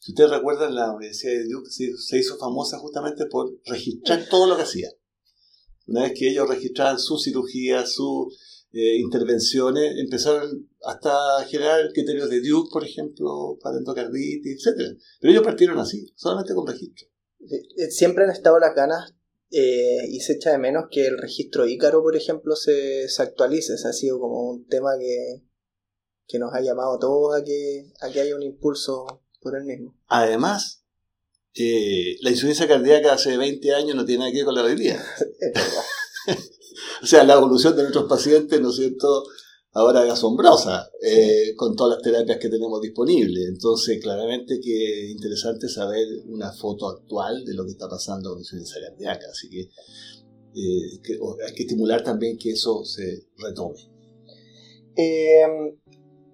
Si 0.00 0.10
ustedes 0.10 0.30
recuerdan, 0.30 0.74
la 0.74 0.92
Universidad 0.92 1.34
de 1.34 1.46
Duke 1.48 1.70
se 1.70 2.18
hizo 2.18 2.36
famosa 2.38 2.78
justamente 2.78 3.26
por 3.26 3.56
registrar 3.66 4.26
todo 4.28 4.48
lo 4.48 4.56
que 4.56 4.62
hacía. 4.62 4.90
Una 5.86 6.02
vez 6.02 6.14
que 6.18 6.28
ellos 6.28 6.48
registraban 6.48 6.98
su 6.98 7.16
cirugía, 7.16 7.86
sus 7.86 8.66
eh, 8.72 8.96
intervenciones, 8.98 9.94
empezaron 9.96 10.68
hasta 10.82 11.38
a 11.38 11.44
generar 11.44 11.92
criterios 11.92 12.28
de 12.30 12.40
Duke, 12.40 12.70
por 12.72 12.84
ejemplo, 12.84 13.56
para 13.62 13.78
endocarditis, 13.78 14.66
etc. 14.66 14.98
Pero 15.20 15.30
ellos 15.30 15.44
partieron 15.44 15.78
así, 15.78 16.04
solamente 16.16 16.52
con 16.52 16.66
registro. 16.66 17.06
Eh, 17.48 17.90
siempre 17.92 18.24
han 18.24 18.30
estado 18.30 18.58
las 18.58 18.74
ganas 18.74 19.14
eh, 19.50 20.06
y 20.08 20.20
se 20.20 20.34
echa 20.34 20.50
de 20.50 20.58
menos 20.58 20.84
que 20.90 21.06
el 21.06 21.18
registro 21.18 21.66
Ícaro, 21.66 22.02
por 22.02 22.16
ejemplo, 22.16 22.56
se, 22.56 23.08
se 23.08 23.22
actualice. 23.22 23.74
Ese 23.74 23.88
ha 23.88 23.92
sido 23.92 24.18
como 24.18 24.50
un 24.50 24.66
tema 24.66 24.90
que, 24.98 25.42
que 26.26 26.38
nos 26.38 26.52
ha 26.54 26.60
llamado 26.60 26.96
a 26.96 26.98
todos 26.98 27.40
a 27.40 27.44
que, 27.44 27.92
a 28.00 28.10
que 28.10 28.20
haya 28.20 28.36
un 28.36 28.42
impulso 28.42 29.22
mismo. 29.64 29.96
Además, 30.08 30.84
eh, 31.54 32.16
la 32.20 32.30
insuficiencia 32.30 32.68
cardíaca 32.68 33.14
hace 33.14 33.36
20 33.36 33.74
años 33.74 33.96
no 33.96 34.04
tiene 34.04 34.20
nada 34.20 34.30
que 34.32 34.38
ver 34.38 34.44
con 34.44 34.54
la 34.54 34.62
alegría. 34.62 35.02
o 37.02 37.06
sea, 37.06 37.24
la 37.24 37.34
evolución 37.34 37.76
de 37.76 37.82
nuestros 37.82 38.08
pacientes, 38.08 38.60
¿no 38.60 38.70
es 38.70 38.76
cierto?, 38.76 39.24
ahora 39.76 40.06
es 40.06 40.12
asombrosa, 40.12 40.90
eh, 41.02 41.54
con 41.54 41.76
todas 41.76 41.96
las 41.96 42.02
terapias 42.02 42.38
que 42.38 42.48
tenemos 42.48 42.80
disponibles. 42.80 43.46
Entonces, 43.46 44.00
claramente 44.02 44.58
que 44.58 45.04
es 45.04 45.10
interesante 45.10 45.68
saber 45.68 46.06
una 46.26 46.50
foto 46.50 46.88
actual 46.88 47.44
de 47.44 47.54
lo 47.54 47.64
que 47.64 47.72
está 47.72 47.86
pasando 47.86 48.30
con 48.30 48.38
insuficiencia 48.38 48.88
cardíaca. 48.88 49.26
Así 49.30 49.50
que, 49.50 49.60
eh, 49.60 51.00
que 51.02 51.18
hay 51.46 51.54
que 51.54 51.62
estimular 51.64 52.02
también 52.02 52.38
que 52.38 52.52
eso 52.52 52.84
se 52.84 53.26
retome. 53.36 53.78
Eh, 54.96 55.44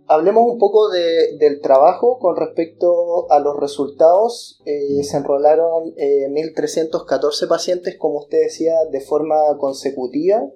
hablemos 0.06 0.44
un 0.46 0.58
poco 0.58 0.88
del 0.90 1.60
trabajo 1.60 2.20
con 2.20 2.36
respecto 2.36 3.30
a 3.32 3.40
los 3.40 3.58
resultados. 3.58 4.62
Eh, 4.66 5.02
se 5.02 5.16
enrolaron 5.16 5.94
1.314 5.96 7.44
eh, 7.44 7.48
pacientes, 7.48 7.96
como 7.98 8.20
usted 8.20 8.38
decía, 8.38 8.74
de 8.90 9.00
forma 9.00 9.34
consecutiva, 9.58 10.48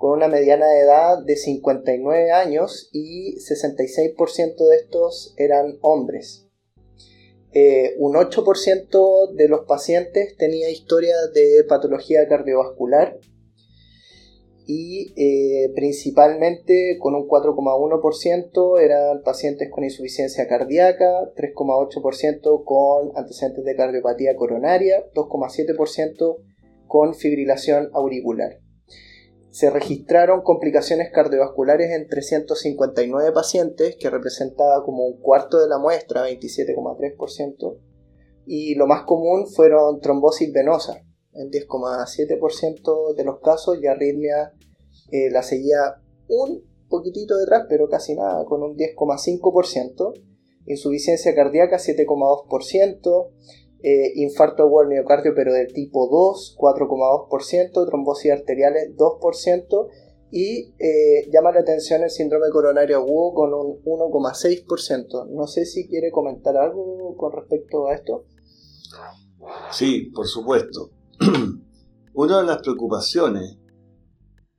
con 0.00 0.12
una 0.12 0.28
mediana 0.28 0.66
de 0.66 0.80
edad 0.80 1.22
de 1.22 1.36
59 1.36 2.32
años 2.32 2.88
y 2.90 3.36
66% 3.36 4.68
de 4.70 4.76
estos 4.76 5.34
eran 5.36 5.76
hombres. 5.82 6.48
Eh, 7.52 7.96
un 7.98 8.14
8% 8.14 9.34
de 9.34 9.48
los 9.48 9.66
pacientes 9.66 10.38
tenía 10.38 10.70
historia 10.70 11.14
de 11.34 11.64
patología 11.68 12.26
cardiovascular 12.26 13.18
y 14.66 15.12
eh, 15.16 15.70
principalmente 15.74 16.96
con 16.98 17.14
un 17.14 17.28
4,1% 17.28 18.80
eran 18.80 19.22
pacientes 19.22 19.68
con 19.70 19.84
insuficiencia 19.84 20.48
cardíaca, 20.48 21.30
3,8% 21.36 22.64
con 22.64 23.12
antecedentes 23.18 23.66
de 23.66 23.76
cardiopatía 23.76 24.34
coronaria, 24.34 25.04
2,7% 25.12 26.36
con 26.86 27.14
fibrilación 27.14 27.90
auricular. 27.92 28.60
Se 29.50 29.70
registraron 29.70 30.42
complicaciones 30.42 31.10
cardiovasculares 31.12 31.90
en 31.90 32.06
359 32.08 33.32
pacientes, 33.32 33.96
que 33.96 34.10
representaba 34.10 34.84
como 34.84 35.06
un 35.06 35.20
cuarto 35.20 35.60
de 35.60 35.68
la 35.68 35.78
muestra, 35.78 36.28
27,3%, 36.28 37.78
y 38.46 38.74
lo 38.76 38.86
más 38.86 39.02
común 39.02 39.46
fueron 39.46 40.00
trombosis 40.00 40.52
venosa, 40.52 41.02
en 41.34 41.50
10,7% 41.50 43.14
de 43.14 43.24
los 43.24 43.40
casos 43.40 43.78
y 43.80 43.86
arritmia 43.86 44.52
eh, 45.10 45.30
la 45.30 45.42
seguía 45.42 45.96
un 46.28 46.64
poquitito 46.88 47.36
detrás, 47.36 47.66
pero 47.68 47.88
casi 47.88 48.14
nada, 48.14 48.44
con 48.44 48.62
un 48.62 48.76
10,5%, 48.76 50.12
insuficiencia 50.66 51.34
cardíaca 51.34 51.78
7,2%, 51.78 53.30
eh, 53.82 54.12
infarto 54.16 54.62
agudo 54.62 54.80
al 54.80 54.88
miocardio 54.88 55.32
pero 55.34 55.52
del 55.52 55.72
tipo 55.72 56.08
2, 56.08 56.56
4,2%, 56.58 57.86
trombosis 57.86 58.32
arteriales 58.32 58.96
2%, 58.96 59.88
y 60.32 60.74
eh, 60.78 61.28
llama 61.32 61.50
la 61.52 61.60
atención 61.60 62.02
el 62.02 62.10
síndrome 62.10 62.50
coronario 62.52 62.98
agudo 62.98 63.34
con 63.34 63.54
un 63.54 63.82
1,6%. 63.82 65.28
No 65.30 65.46
sé 65.46 65.64
si 65.64 65.88
quiere 65.88 66.10
comentar 66.10 66.56
algo 66.56 67.16
con 67.16 67.32
respecto 67.32 67.88
a 67.88 67.94
esto. 67.94 68.24
Sí, 69.72 70.10
por 70.14 70.26
supuesto. 70.26 70.90
Una 72.14 72.40
de 72.40 72.46
las 72.46 72.58
preocupaciones, 72.58 73.56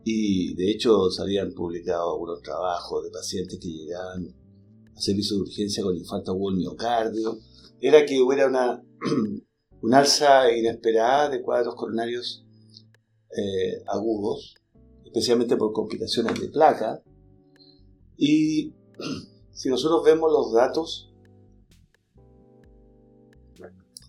y 0.04 0.56
de 0.56 0.72
hecho 0.72 1.10
se 1.10 1.22
habían 1.22 1.54
publicado 1.54 2.14
algunos 2.14 2.42
trabajos 2.42 3.04
de 3.04 3.12
pacientes 3.12 3.60
que 3.60 3.68
llegaban 3.68 4.34
a 4.96 5.00
servicio 5.00 5.38
de 5.38 5.44
urgencia 5.44 5.84
con 5.84 5.96
infarto 5.96 6.32
agudo 6.32 6.58
miocardio, 6.58 7.38
era 7.80 8.06
que 8.06 8.22
hubiera 8.22 8.48
una, 8.48 8.84
una 9.82 10.00
alza 10.00 10.52
inesperada 10.52 11.30
de 11.30 11.42
cuadros 11.42 11.76
coronarios 11.76 12.46
eh, 13.36 13.84
agudos, 13.88 14.56
especialmente 15.06 15.58
por 15.58 15.74
complicaciones 15.74 16.40
de 16.40 16.50
placa. 16.50 17.02
Y 18.18 18.74
si 19.52 19.70
nosotros 19.70 20.04
vemos 20.04 20.32
los 20.32 20.54
datos 20.54 21.12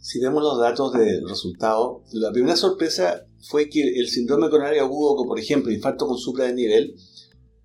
si 0.03 0.19
vemos 0.19 0.43
los 0.43 0.59
datos 0.59 0.93
de 0.95 1.21
resultado, 1.21 2.03
la 2.13 2.33
primera 2.33 2.57
sorpresa 2.57 3.25
fue 3.41 3.69
que 3.69 3.83
el 3.83 4.09
síndrome 4.09 4.51
coronario 4.51 4.83
agudo, 4.83 5.15
como 5.15 5.29
por 5.29 5.39
ejemplo 5.39 5.71
infarto 5.71 6.09
con 6.09 6.19
nivel, 6.57 6.97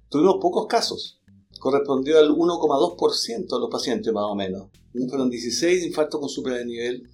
tuvimos 0.07 0.37
pocos 0.39 0.67
casos. 0.67 1.19
Correspondió 1.59 2.19
al 2.19 2.29
1,2% 2.29 3.47
de 3.47 3.59
los 3.59 3.69
pacientes 3.71 4.13
más 4.13 4.25
o 4.25 4.35
menos. 4.35 4.69
Fueron 5.09 5.31
16 5.31 5.87
infartos 5.87 6.21
con 6.21 6.67
nivel, 6.67 7.09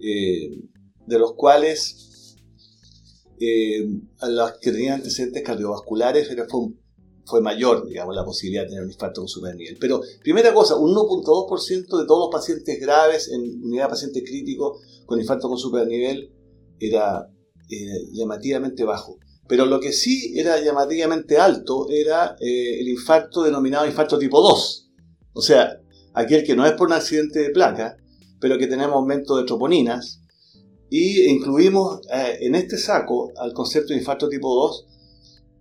eh, 0.00 0.60
de 1.06 1.18
los 1.18 1.34
cuales 1.34 2.36
eh, 3.40 3.86
a 4.20 4.28
los 4.28 4.52
que 4.58 4.72
tenían 4.72 4.94
antecedentes 4.94 5.42
cardiovasculares 5.42 6.30
era, 6.30 6.46
fue 7.24 7.40
mayor, 7.40 7.86
digamos, 7.86 8.14
la 8.14 8.24
posibilidad 8.24 8.62
de 8.62 8.68
tener 8.68 8.84
un 8.84 8.90
infarto 8.90 9.20
con 9.20 9.28
supernivel. 9.28 9.76
Pero, 9.80 10.00
primera 10.22 10.52
cosa, 10.54 10.76
un 10.76 10.94
1.2% 10.94 11.98
de 11.98 12.06
todos 12.06 12.26
los 12.26 12.30
pacientes 12.30 12.80
graves 12.80 13.30
en 13.30 13.62
unidad 13.64 13.84
de 13.84 13.90
pacientes 13.90 14.22
críticos 14.24 14.80
con 15.06 15.20
infarto 15.20 15.48
con 15.48 15.58
supernivel 15.58 16.32
era 16.80 17.28
eh, 17.70 18.08
llamativamente 18.12 18.84
bajo. 18.84 19.18
Pero 19.48 19.64
lo 19.64 19.78
que 19.78 19.92
sí 19.92 20.36
era 20.36 20.60
llamativamente 20.60 21.38
alto 21.38 21.86
era 21.88 22.36
el 22.40 22.88
infarto 22.88 23.44
denominado 23.44 23.86
infarto 23.86 24.18
tipo 24.18 24.40
2. 24.40 24.90
O 25.34 25.40
sea, 25.40 25.80
aquel 26.14 26.42
que 26.42 26.56
no 26.56 26.66
es 26.66 26.72
por 26.72 26.88
un 26.88 26.94
accidente 26.94 27.40
de 27.40 27.50
placa, 27.50 27.96
pero 28.40 28.58
que 28.58 28.66
tenemos 28.66 28.96
aumento 28.96 29.36
de 29.36 29.44
troponinas, 29.44 30.22
Y 30.88 31.24
incluimos 31.28 32.00
eh, 32.12 32.38
en 32.42 32.54
este 32.54 32.78
saco 32.78 33.32
al 33.36 33.52
concepto 33.52 33.92
de 33.92 33.98
infarto 33.98 34.28
tipo 34.28 34.54
2 34.54 34.86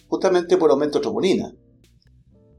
justamente 0.08 0.58
por 0.58 0.72
aumento 0.72 1.00
de 1.00 1.04
troponina. 1.04 1.56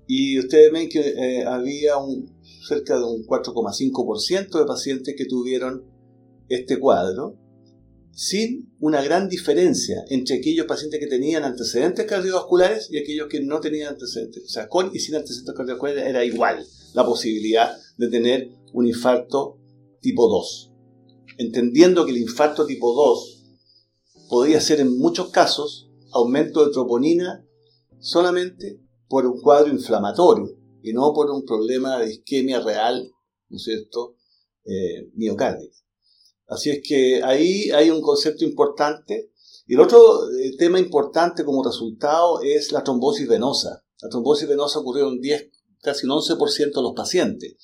Y 0.06 0.38
ustedes 0.38 0.72
ven 0.72 0.88
que 0.88 1.00
eh, 1.00 1.44
había 1.44 1.96
un, 1.96 2.30
cerca 2.66 2.96
de 2.96 3.04
un 3.04 3.24
4,5% 3.26 4.58
de 4.58 4.64
pacientes 4.66 5.14
que 5.16 5.26
tuvieron 5.26 5.84
este 6.48 6.78
cuadro, 6.78 7.36
sin 8.12 8.72
una 8.78 9.02
gran 9.02 9.28
diferencia 9.28 10.04
entre 10.08 10.36
aquellos 10.36 10.66
pacientes 10.66 11.00
que 11.00 11.06
tenían 11.06 11.44
antecedentes 11.44 12.06
cardiovasculares 12.06 12.88
y 12.90 12.98
aquellos 12.98 13.28
que 13.28 13.40
no 13.40 13.60
tenían 13.60 13.94
antecedentes. 13.94 14.44
O 14.44 14.48
sea, 14.48 14.68
con 14.68 14.90
y 14.94 15.00
sin 15.00 15.16
antecedentes 15.16 15.54
cardiovasculares 15.54 16.04
era 16.04 16.24
igual 16.24 16.64
la 16.94 17.04
posibilidad 17.04 17.76
de 17.98 18.08
tener 18.08 18.50
un 18.72 18.86
infarto 18.86 19.58
tipo 20.06 20.28
2. 20.28 20.72
Entendiendo 21.38 22.04
que 22.04 22.12
el 22.12 22.18
infarto 22.18 22.64
tipo 22.64 22.94
2 22.94 23.42
podía 24.28 24.60
ser 24.60 24.78
en 24.78 24.96
muchos 24.96 25.30
casos 25.30 25.90
aumento 26.12 26.64
de 26.64 26.72
troponina 26.72 27.44
solamente 27.98 28.80
por 29.08 29.26
un 29.26 29.40
cuadro 29.40 29.72
inflamatorio 29.72 30.56
y 30.80 30.92
no 30.92 31.12
por 31.12 31.28
un 31.32 31.44
problema 31.44 31.98
de 31.98 32.12
isquemia 32.12 32.60
real, 32.60 33.10
¿no 33.48 33.56
es 33.56 33.64
cierto?, 33.64 34.14
eh, 34.64 35.10
miocárdica. 35.14 35.76
Así 36.46 36.70
es 36.70 36.80
que 36.86 37.20
ahí 37.24 37.70
hay 37.70 37.90
un 37.90 38.00
concepto 38.00 38.44
importante. 38.44 39.32
Y 39.66 39.74
el 39.74 39.80
otro 39.80 40.30
eh, 40.30 40.56
tema 40.56 40.78
importante 40.78 41.44
como 41.44 41.64
resultado 41.64 42.40
es 42.42 42.70
la 42.70 42.84
trombosis 42.84 43.26
venosa. 43.26 43.84
La 44.00 44.08
trombosis 44.08 44.46
venosa 44.46 44.78
ocurrió 44.78 45.08
en 45.08 45.20
10, 45.20 45.50
casi 45.82 46.06
un 46.06 46.12
11% 46.12 46.72
de 46.72 46.82
los 46.82 46.92
pacientes. 46.94 47.56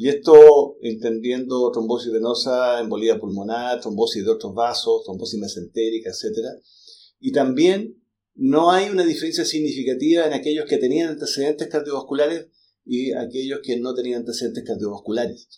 Y 0.00 0.08
esto 0.08 0.76
entendiendo 0.80 1.72
trombosis 1.72 2.12
venosa, 2.12 2.78
embolía 2.78 3.18
pulmonar, 3.18 3.80
trombosis 3.80 4.24
de 4.24 4.30
otros 4.30 4.54
vasos, 4.54 5.02
trombosis 5.02 5.40
mesentérica, 5.40 6.10
etc. 6.10 6.38
Y 7.18 7.32
también 7.32 8.00
no 8.36 8.70
hay 8.70 8.90
una 8.90 9.04
diferencia 9.04 9.44
significativa 9.44 10.24
en 10.24 10.34
aquellos 10.34 10.66
que 10.66 10.78
tenían 10.78 11.08
antecedentes 11.08 11.66
cardiovasculares 11.66 12.46
y 12.84 13.10
aquellos 13.10 13.58
que 13.60 13.76
no 13.80 13.92
tenían 13.92 14.20
antecedentes 14.20 14.62
cardiovasculares. 14.62 15.48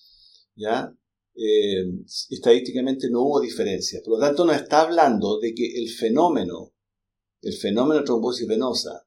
¿ya? 0.57 0.91
Eh, 1.35 1.85
estadísticamente 2.31 3.11
no 3.11 3.21
hubo 3.21 3.43
diferencia. 3.43 4.01
Por 4.03 4.15
lo 4.15 4.21
tanto, 4.21 4.47
nos 4.47 4.57
está 4.57 4.81
hablando 4.81 5.39
de 5.39 5.53
que 5.53 5.83
el 5.83 5.91
fenómeno, 5.91 6.73
el 7.43 7.53
fenómeno 7.53 8.01
de 8.01 8.07
trombosis 8.07 8.47
venosa, 8.47 9.07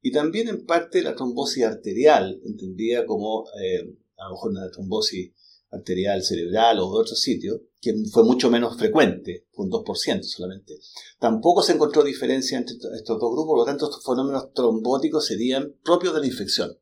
y 0.00 0.12
también 0.12 0.48
en 0.48 0.64
parte 0.64 1.02
la 1.02 1.14
trombosis 1.14 1.64
arterial, 1.64 2.40
entendida 2.46 3.04
como 3.04 3.44
eh, 3.62 3.98
a 4.22 4.28
lo 4.28 4.34
mejor 4.34 4.50
una 4.50 4.70
trombosis 4.70 5.32
arterial 5.70 6.22
cerebral 6.22 6.78
o 6.80 6.92
de 6.92 7.00
otro 7.00 7.16
sitio, 7.16 7.62
que 7.80 7.94
fue 8.12 8.24
mucho 8.24 8.50
menos 8.50 8.76
frecuente, 8.76 9.46
un 9.54 9.70
2% 9.70 10.22
solamente. 10.22 10.78
Tampoco 11.18 11.62
se 11.62 11.72
encontró 11.72 12.04
diferencia 12.04 12.58
entre 12.58 12.76
estos 12.94 13.18
dos 13.18 13.32
grupos, 13.32 13.46
por 13.46 13.58
lo 13.58 13.64
tanto 13.64 13.86
estos 13.86 14.04
fenómenos 14.04 14.52
trombóticos 14.52 15.26
serían 15.26 15.74
propios 15.82 16.14
de 16.14 16.20
la 16.20 16.26
infección, 16.26 16.78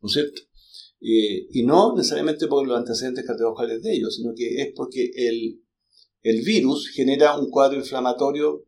¿no 0.00 0.06
es 0.06 0.12
cierto? 0.12 0.40
y 1.04 1.64
no 1.64 1.96
necesariamente 1.96 2.46
por 2.46 2.64
los 2.64 2.78
antecedentes 2.78 3.26
cardiovasculares 3.26 3.82
de 3.82 3.92
ellos, 3.92 4.14
sino 4.14 4.32
que 4.36 4.62
es 4.62 4.72
porque 4.72 5.10
el, 5.16 5.60
el 6.22 6.42
virus 6.42 6.90
genera 6.94 7.36
un 7.36 7.50
cuadro 7.50 7.76
inflamatorio 7.76 8.64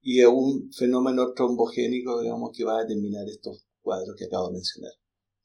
y 0.00 0.22
un 0.24 0.72
fenómeno 0.72 1.32
trombogénico, 1.32 2.20
digamos, 2.20 2.50
que 2.52 2.64
va 2.64 2.78
a 2.78 2.82
determinar 2.82 3.28
estos 3.28 3.66
cuadros 3.80 4.16
que 4.16 4.24
acabo 4.24 4.48
de 4.48 4.54
mencionar. 4.54 4.92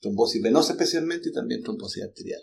Trombosis 0.01 0.41
venosa 0.41 0.74
especialmente 0.74 1.29
y 1.29 1.34
también 1.34 1.63
trombosis 1.63 2.03
arterial. 2.03 2.41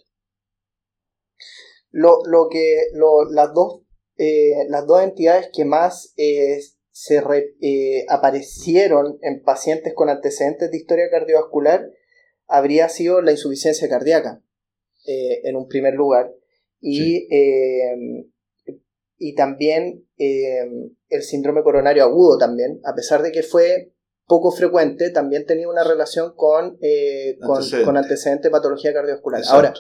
Lo, 1.91 2.21
lo 2.25 2.49
que 2.49 2.87
las, 3.31 3.53
dos, 3.53 3.83
eh, 4.17 4.53
las 4.69 4.87
dos 4.87 5.03
entidades 5.03 5.51
que 5.53 5.65
más 5.65 6.13
eh, 6.17 6.61
se 6.91 7.23
eh, 7.61 8.05
aparecieron 8.09 9.19
en 9.23 9.43
pacientes 9.43 9.95
con 9.95 10.09
antecedentes 10.09 10.71
de 10.71 10.77
historia 10.77 11.11
cardiovascular 11.11 11.91
habría 12.47 12.89
sido 12.89 13.21
la 13.23 13.33
insuficiencia 13.33 13.89
cardíaca, 13.89 14.43
en 15.05 15.57
un 15.57 15.69
primer 15.69 15.95
lugar, 15.95 16.35
y, 16.81 17.27
y 19.19 19.35
también 19.35 20.07
el 20.17 21.23
síndrome 21.23 21.63
coronario 21.63 22.05
agudo 22.05 22.39
también, 22.39 22.81
a 22.85 22.95
pesar 22.95 23.23
de 23.23 23.33
que 23.33 23.43
fue 23.43 23.93
poco 24.29 24.53
frecuente, 24.53 25.11
también 25.11 25.45
tenía 25.47 25.69
una 25.69 25.83
relación 25.83 26.35
con, 26.37 26.79
con, 27.41 27.97
antecedentes 27.97 28.45
de 28.45 28.51
patología 28.51 28.93
cardiovascular. 28.93 29.43
Ahora, 29.49 29.75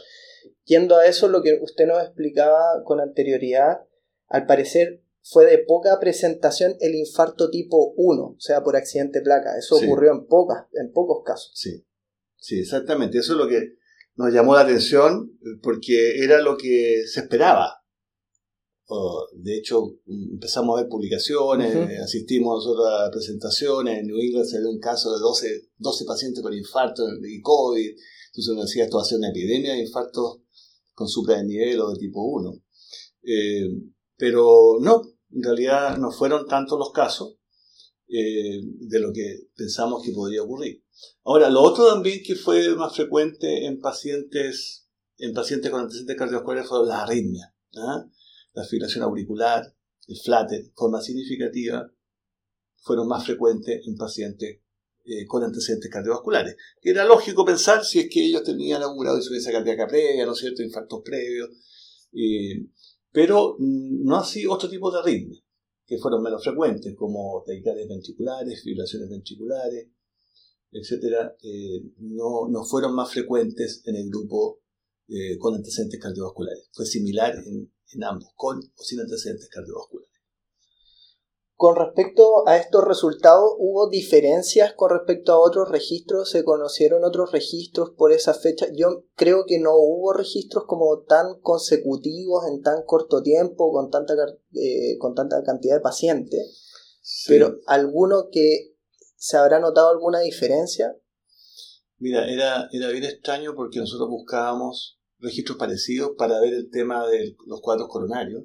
Yendo 0.68 0.98
a 0.98 1.06
eso, 1.06 1.28
lo 1.28 1.40
que 1.40 1.58
usted 1.62 1.87
nos 1.87 2.02
explicaba 2.02 2.82
con 2.84 3.00
anterioridad, 3.00 3.78
al 4.26 4.44
parecer 4.44 5.02
fue 5.22 5.46
de 5.46 5.64
poca 5.66 5.98
presentación 5.98 6.76
el 6.80 6.94
infarto 6.94 7.48
tipo 7.48 7.94
1, 7.96 8.22
o 8.22 8.37
sea, 8.38 8.62
por 8.62 8.76
accidente 8.76 9.20
de 9.20 9.24
placa. 9.24 9.56
Eso 9.56 9.76
ocurrió 9.76 10.12
en, 10.12 10.26
pocas, 10.26 10.66
en 10.74 10.92
pocos 10.92 11.22
casos. 11.24 11.52
Sí, 11.54 11.87
sí, 12.37 12.61
exactamente. 12.61 13.16
Eso 13.16 13.32
es 13.32 13.38
lo 13.38 13.48
que 13.48 13.76
nos 14.16 14.30
llamó 14.30 14.54
la 14.54 14.61
atención 14.61 15.38
porque 15.62 16.22
era 16.22 16.42
lo 16.42 16.58
que 16.58 17.02
se 17.06 17.20
esperaba. 17.20 17.77
De 19.33 19.57
hecho, 19.57 19.98
empezamos 20.07 20.79
a 20.79 20.83
ver 20.83 20.88
publicaciones, 20.88 22.01
asistimos 22.03 22.66
a 22.66 22.70
otras 22.70 23.11
presentaciones. 23.11 23.98
En 23.98 24.07
New 24.07 24.18
England 24.18 24.46
se 24.46 24.61
ve 24.61 24.66
un 24.66 24.79
caso 24.79 25.12
de 25.12 25.20
12, 25.20 25.70
12 25.77 26.05
pacientes 26.05 26.42
con 26.42 26.55
infarto 26.55 27.07
de 27.07 27.40
COVID. 27.42 27.88
Entonces 27.88 28.48
uno 28.48 28.62
decía, 28.62 28.85
esto 28.85 28.96
va 28.96 29.03
a 29.03 29.07
ser 29.07 29.18
una 29.18 29.31
epidemia 29.31 29.74
de 29.74 29.81
infartos 29.81 30.38
con 30.94 31.07
nivel 31.46 31.81
o 31.81 31.90
de 31.90 31.98
tipo 31.98 32.22
1. 32.22 32.53
Eh, 33.22 33.68
pero 34.16 34.79
no, 34.81 35.03
en 35.31 35.42
realidad 35.42 35.98
no 35.98 36.11
fueron 36.11 36.46
tantos 36.46 36.79
los 36.79 36.90
casos 36.90 37.37
eh, 38.09 38.61
de 38.62 39.01
lo 39.01 39.12
que 39.12 39.48
pensamos 39.55 40.03
que 40.03 40.12
podría 40.12 40.42
ocurrir. 40.42 40.83
Ahora, 41.24 41.51
lo 41.51 41.62
otro 41.62 41.87
también 41.87 42.22
que 42.24 42.35
fue 42.35 42.74
más 42.74 42.96
frecuente 42.96 43.66
en 43.66 43.81
pacientes, 43.81 44.88
en 45.18 45.35
pacientes 45.35 45.70
con 45.70 45.81
antecedentes 45.83 46.16
cardiovasculares 46.16 46.68
fue 46.68 46.87
la 46.87 47.03
arritmia, 47.03 47.55
¿ah? 47.77 48.07
La 48.59 48.64
fibrilación 48.64 49.05
auricular, 49.05 49.73
el 50.09 50.16
flatter, 50.16 50.73
forma 50.75 51.01
significativa, 51.01 51.88
fueron 52.77 53.07
más 53.07 53.25
frecuentes 53.25 53.87
en 53.87 53.97
pacientes 53.97 54.61
eh, 55.05 55.27
con 55.27 55.44
antecedentes 55.44 55.90
cardiovasculares. 55.90 56.57
Era 56.83 57.05
lógico 57.05 57.44
pensar 57.44 57.85
si 57.85 58.01
es 58.01 58.09
que 58.11 58.25
ellos 58.25 58.42
tenían 58.42 58.83
algún 58.83 58.99
grado 58.99 59.16
de 59.16 59.21
insuficiencia 59.21 59.53
cardíaca 59.53 59.87
previa, 59.87 60.27
¿no 60.27 60.33
es 60.33 60.38
cierto?, 60.38 60.62
infartos 60.62 61.03
previos, 61.05 61.51
eh, 62.12 62.66
pero 63.12 63.55
mm, 63.59 64.05
no 64.05 64.16
así 64.16 64.44
otro 64.47 64.68
tipo 64.68 64.90
de 64.90 64.99
arritmias, 64.99 65.44
que 65.87 65.99
fueron 65.99 66.23
menos 66.23 66.42
frecuentes, 66.42 66.94
como 66.97 67.44
taquicardias 67.47 67.88
ventriculares, 67.88 68.62
fibrilaciones 68.62 69.09
ventriculares, 69.09 69.88
etc., 70.73 71.33
eh, 71.42 71.83
no, 71.99 72.49
no, 72.49 72.64
fueron 72.64 72.94
más 72.94 73.11
frecuentes 73.11 73.83
en 73.87 73.94
el 73.94 74.09
grupo 74.09 74.62
con 75.38 75.55
antecedentes 75.55 76.01
cardiovasculares. 76.01 76.68
Fue 76.73 76.87
similar 76.87 77.35
en, 77.35 77.73
en 77.92 78.05
ambos, 78.05 78.29
con 78.35 78.59
o 78.59 78.83
sin 78.83 79.01
antecedentes 79.01 79.49
cardiovasculares. 79.49 80.09
Con 81.59 81.75
respecto 81.75 82.47
a 82.47 82.57
estos 82.57 82.85
resultados, 82.85 83.53
¿hubo 83.59 83.88
diferencias 83.88 84.75
con 84.75 84.90
respecto 84.90 85.33
a 85.33 85.40
otros 85.40 85.68
registros? 85.68 86.31
¿Se 86.31 86.44
conocieron 86.44 87.03
otros 87.03 87.33
registros 87.33 87.90
por 87.97 88.12
esa 88.12 88.33
fecha? 88.33 88.68
Yo 88.77 89.07
creo 89.16 89.44
que 89.44 89.59
no 89.59 89.75
hubo 89.75 90.12
registros 90.12 90.66
como 90.68 91.01
tan 91.03 91.40
consecutivos 91.40 92.44
en 92.47 92.62
tan 92.62 92.85
corto 92.87 93.25
tiempo, 93.25 93.73
con 93.73 93.90
tanta, 93.90 94.14
eh, 94.55 94.99
con 94.99 95.16
tanta 95.16 95.42
cantidad 95.42 95.75
de 95.75 95.81
pacientes. 95.81 96.64
Pero 97.27 97.57
¿alguno 97.66 98.29
que 98.31 98.77
se 99.16 99.37
habrá 99.37 99.59
notado 99.59 99.90
alguna 99.90 100.21
diferencia? 100.21 100.97
Mira, 101.97 102.31
era, 102.31 102.68
era 102.71 102.88
bien 102.90 103.03
extraño 103.03 103.57
porque 103.57 103.81
nosotros 103.81 104.09
buscábamos 104.09 104.97
registros 105.18 105.59
parecidos 105.59 106.12
para 106.16 106.40
ver 106.40 106.54
el 106.54 106.70
tema 106.70 107.07
de 107.07 107.37
los 107.46 107.61
cuadros 107.61 107.88
coronarios 107.88 108.44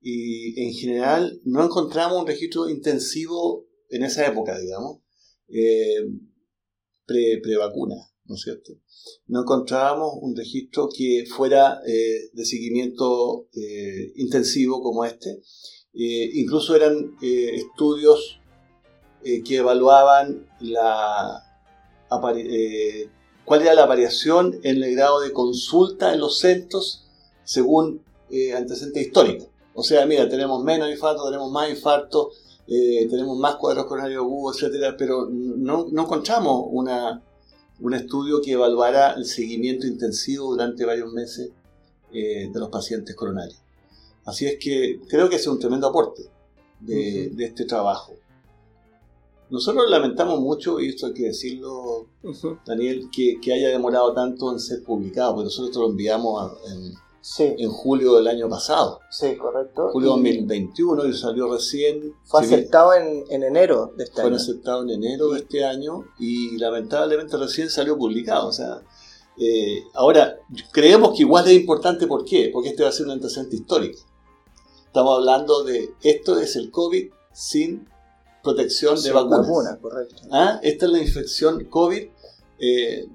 y 0.00 0.60
en 0.62 0.72
general 0.72 1.40
no 1.44 1.62
encontramos 1.64 2.20
un 2.20 2.26
registro 2.26 2.68
intensivo 2.68 3.66
en 3.90 4.02
esa 4.04 4.26
época, 4.26 4.58
digamos, 4.58 5.00
eh, 5.48 6.06
pre-vacuna, 7.06 7.96
¿no 8.24 8.34
es 8.34 8.42
cierto? 8.42 8.72
No 9.26 9.40
encontrábamos 9.42 10.12
un 10.20 10.36
registro 10.36 10.88
que 10.96 11.24
fuera 11.28 11.80
eh, 11.86 12.30
de 12.32 12.44
seguimiento 12.44 13.48
eh, 13.52 14.12
intensivo 14.16 14.80
como 14.80 15.04
este. 15.04 15.42
incluso 15.92 16.76
eran 16.76 17.16
estudios 17.20 18.38
que 19.22 19.56
evaluaban 19.56 20.48
la, 20.60 21.42
cuál 23.50 23.62
era 23.62 23.74
la 23.74 23.86
variación 23.86 24.60
en 24.62 24.80
el 24.80 24.94
grado 24.94 25.18
de 25.18 25.32
consulta 25.32 26.14
en 26.14 26.20
los 26.20 26.38
centros 26.38 27.02
según 27.42 28.00
antecedentes 28.56 29.08
históricos. 29.08 29.48
O 29.74 29.82
sea, 29.82 30.06
mira, 30.06 30.28
tenemos 30.28 30.62
menos 30.62 30.88
infarto, 30.88 31.24
tenemos 31.24 31.50
más 31.50 31.68
infarto, 31.68 32.30
eh, 32.68 33.08
tenemos 33.10 33.36
más 33.36 33.56
cuadros 33.56 33.86
coronarios 33.86 34.22
agudos, 34.22 34.62
etcétera, 34.62 34.94
pero 34.96 35.28
no, 35.28 35.88
encontramos 35.88 36.66
una, 36.70 37.24
un 37.80 37.94
estudio 37.94 38.40
que 38.40 38.52
evaluara 38.52 39.14
el 39.14 39.24
seguimiento 39.24 39.84
intensivo 39.84 40.52
durante 40.52 40.84
varios 40.84 41.12
meses 41.12 41.50
eh, 42.12 42.48
de 42.52 42.60
los 42.60 42.68
pacientes 42.68 43.16
coronarios. 43.16 43.58
Así 44.26 44.46
es 44.46 44.60
que 44.60 45.00
creo 45.08 45.28
que 45.28 45.34
es 45.34 45.46
un 45.48 45.58
tremendo 45.58 45.88
aporte 45.88 46.22
de, 46.78 47.30
de 47.30 47.44
este 47.46 47.64
trabajo. 47.64 48.12
Nosotros 49.50 49.90
lamentamos 49.90 50.40
mucho, 50.40 50.80
y 50.80 50.88
esto 50.88 51.06
hay 51.06 51.14
que 51.14 51.26
decirlo, 51.26 52.06
Daniel, 52.64 53.08
que, 53.12 53.40
que, 53.40 53.52
haya 53.52 53.68
demorado 53.68 54.12
tanto 54.12 54.52
en 54.52 54.60
ser 54.60 54.82
publicado, 54.84 55.34
porque 55.34 55.44
nosotros 55.44 55.76
lo 55.76 55.90
enviamos 55.90 56.52
en, 56.70 56.94
en 57.58 57.70
julio 57.70 58.16
del 58.16 58.28
año 58.28 58.48
pasado. 58.48 59.00
Sí, 59.10 59.36
correcto. 59.36 59.90
Julio 59.92 60.10
2021 60.10 61.06
y 61.06 61.12
salió 61.14 61.52
recién. 61.52 62.14
Fue 62.24 62.42
aceptado 62.42 62.94
en, 62.94 63.24
en, 63.28 63.42
enero 63.42 63.92
de 63.96 64.04
este 64.04 64.20
año. 64.20 64.30
Fue 64.30 64.36
aceptado 64.38 64.82
en 64.82 64.90
enero 64.90 65.30
de 65.30 65.40
este 65.40 65.64
año 65.64 66.04
y 66.18 66.56
lamentablemente 66.58 67.36
recién 67.36 67.68
salió 67.68 67.98
publicado. 67.98 68.48
O 68.48 68.52
sea, 68.52 68.82
eh, 69.38 69.84
ahora, 69.94 70.38
creemos 70.72 71.16
que 71.16 71.22
igual 71.22 71.46
es 71.46 71.54
importante, 71.54 72.06
¿por 72.06 72.24
qué? 72.24 72.50
Porque 72.52 72.70
este 72.70 72.82
va 72.82 72.90
a 72.90 72.92
ser 72.92 73.06
un 73.06 73.12
antecedente 73.12 73.56
histórico. 73.56 73.98
Estamos 74.86 75.18
hablando 75.18 75.62
de 75.62 75.90
esto 76.02 76.38
es 76.38 76.56
el 76.56 76.70
COVID 76.70 77.10
sin 77.32 77.88
protección 78.42 79.00
de 79.02 79.12
vacunas. 79.12 79.40
Vacuna, 79.40 79.78
correcto. 79.80 80.22
¿Ah? 80.30 80.60
Esta 80.62 80.86
es 80.86 80.92
la 80.92 80.98
infección 80.98 81.64
COVID 81.64 82.08
eh, 82.58 83.06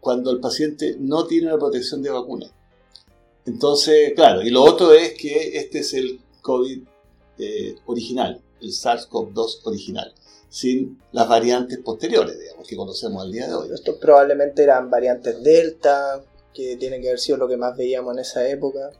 cuando 0.00 0.30
el 0.30 0.40
paciente 0.40 0.96
no 0.98 1.26
tiene 1.26 1.48
la 1.48 1.58
protección 1.58 2.02
de 2.02 2.10
vacuna. 2.10 2.46
Entonces, 3.44 4.12
claro, 4.14 4.42
y 4.42 4.50
lo 4.50 4.62
otro 4.62 4.92
es 4.92 5.14
que 5.14 5.56
este 5.58 5.80
es 5.80 5.94
el 5.94 6.20
COVID 6.42 6.82
eh, 7.38 7.76
original, 7.86 8.40
el 8.60 8.70
SARS-CoV-2 8.70 9.60
original, 9.64 10.12
sin 10.48 11.00
las 11.12 11.28
variantes 11.28 11.78
posteriores, 11.78 12.38
digamos, 12.38 12.66
que 12.66 12.76
conocemos 12.76 13.22
al 13.22 13.30
día 13.30 13.46
de 13.46 13.54
hoy. 13.54 13.68
Estos 13.72 13.96
probablemente 13.96 14.62
eran 14.62 14.90
variantes 14.90 15.42
Delta, 15.42 16.24
que 16.52 16.76
tienen 16.76 17.02
que 17.02 17.08
haber 17.08 17.20
sido 17.20 17.38
lo 17.38 17.48
que 17.48 17.56
más 17.56 17.76
veíamos 17.76 18.14
en 18.14 18.20
esa 18.20 18.48
época. 18.48 18.90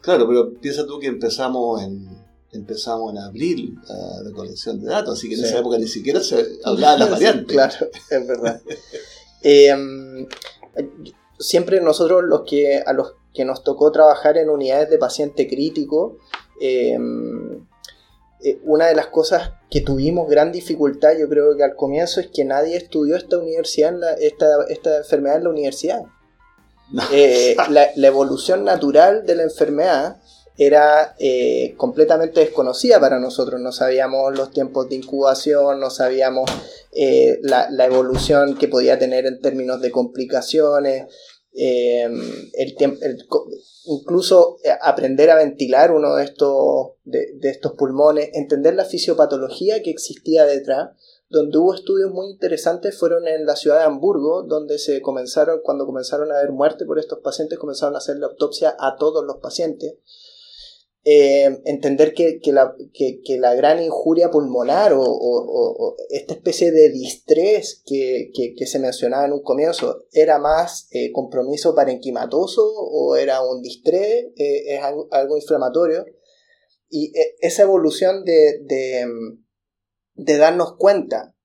Claro, 0.00 0.26
pero 0.28 0.52
piensa 0.54 0.86
tú 0.86 0.98
que 0.98 1.06
empezamos 1.06 1.82
en, 1.82 2.25
empezamos 2.56 3.12
en 3.12 3.18
abril 3.18 3.78
la 3.88 4.22
recolección 4.24 4.80
de 4.80 4.88
datos, 4.88 5.18
así 5.18 5.28
que 5.28 5.34
en 5.36 5.44
esa 5.44 5.58
época 5.58 5.78
ni 5.78 5.88
siquiera 5.88 6.20
se 6.20 6.58
hablaba 6.64 6.94
de 6.94 6.98
las 7.00 7.10
variantes. 7.10 7.46
claro, 7.46 7.90
es 8.10 8.26
verdad. 8.26 8.60
Em, 9.42 10.26
siempre 11.38 11.80
nosotros 11.80 12.24
los 12.24 12.42
que 12.42 12.82
a 12.84 12.92
los 12.92 13.14
que 13.32 13.44
nos 13.44 13.62
tocó 13.62 13.92
trabajar 13.92 14.38
en 14.38 14.48
unidades 14.48 14.90
de 14.90 14.98
paciente 14.98 15.46
crítico, 15.46 16.18
em, 16.60 17.66
eh, 18.42 18.58
una 18.64 18.86
de 18.86 18.94
las 18.94 19.08
cosas 19.08 19.52
que 19.70 19.80
tuvimos 19.80 20.28
gran 20.28 20.52
dificultad, 20.52 21.16
yo 21.18 21.28
creo 21.28 21.56
que 21.56 21.64
al 21.64 21.74
comienzo, 21.74 22.20
es 22.20 22.28
que 22.28 22.44
nadie 22.44 22.76
estudió 22.76 23.16
esta 23.16 23.38
universidad, 23.38 23.92
esta, 24.20 24.46
esta, 24.68 24.98
enfermedad 24.98 25.38
en 25.38 25.44
la 25.44 25.50
universidad. 25.50 26.02
Eh, 27.12 27.56
la, 27.68 28.06
evolución 28.06 28.64
natural 28.64 29.26
de 29.26 29.34
la 29.34 29.42
enfermedad 29.42 30.18
era 30.58 31.14
eh, 31.18 31.74
completamente 31.76 32.40
desconocida 32.40 32.98
para 33.00 33.18
nosotros. 33.20 33.60
No 33.60 33.72
sabíamos 33.72 34.36
los 34.36 34.50
tiempos 34.50 34.88
de 34.88 34.96
incubación, 34.96 35.80
no 35.80 35.90
sabíamos 35.90 36.50
la, 37.42 37.68
la, 37.70 37.84
evolución 37.84 38.56
que 38.56 38.68
podía 38.68 38.98
tener 38.98 39.26
en 39.26 39.40
términos 39.40 39.82
de 39.82 39.90
complicaciones. 39.90 41.04
Eh, 41.58 42.04
el, 42.04 42.76
incluso 43.86 44.58
eh, 44.62 44.70
aprender 44.82 45.30
a 45.30 45.36
ventilar 45.36 45.90
uno 45.90 46.16
de 46.16 46.24
estos, 46.24 46.88
de, 47.04 47.38
estos 47.42 47.72
pulmones, 47.72 48.30
entender 48.34 48.74
la 48.74 48.84
fisiopatología 48.84 49.82
que 49.82 49.90
existía 49.90 50.44
detrás, 50.44 50.90
donde 51.28 51.56
hubo 51.58 51.74
estudios 51.74 52.10
muy 52.10 52.30
interesantes 52.30 52.96
fueron 52.96 53.26
en 53.26 53.46
la 53.46 53.56
ciudad 53.56 53.78
de 53.78 53.84
Hamburgo, 53.84 54.42
donde 54.42 54.78
se 54.78 55.00
comenzaron, 55.00 55.60
cuando 55.62 55.86
comenzaron 55.86 56.30
a 56.30 56.38
haber 56.38 56.52
muerte 56.52 56.84
por 56.84 56.98
estos 56.98 57.20
pacientes, 57.20 57.58
comenzaron 57.58 57.94
a 57.94 57.98
hacer 57.98 58.18
la 58.18 58.26
autopsia 58.26 58.76
a 58.78 58.96
todos 58.96 59.24
los 59.24 59.38
pacientes 59.38 59.94
eh, 61.08 61.62
entender 61.66 62.14
que, 62.14 62.40
la, 62.46 62.74
la, 63.38 63.54
gran 63.54 63.80
injuria 63.80 64.28
pulmonar 64.28 64.92
o, 64.92 65.94
esta 66.10 66.34
especie 66.34 66.72
de 66.72 66.90
distrés 66.90 67.80
que, 67.86 68.32
se 68.66 68.80
mencionaba 68.80 69.24
en 69.24 69.32
un 69.32 69.44
comienzo 69.44 70.06
era 70.10 70.40
más 70.40 70.88
eh, 70.90 71.12
compromiso 71.12 71.76
parenquimatoso 71.76 72.60
o 72.66 73.14
era 73.14 73.40
un 73.40 73.62
distrés, 73.62 74.32
eh, 74.36 74.74
es 74.74 74.82
algo, 74.82 75.36
inflamatorio. 75.36 76.06
Y 76.90 77.12
esa 77.38 77.62
evolución 77.62 78.24
de, 78.24 78.58
de, 78.64 79.06
de 80.14 80.38
darnos 80.38 80.74
cuenta, 80.76 81.36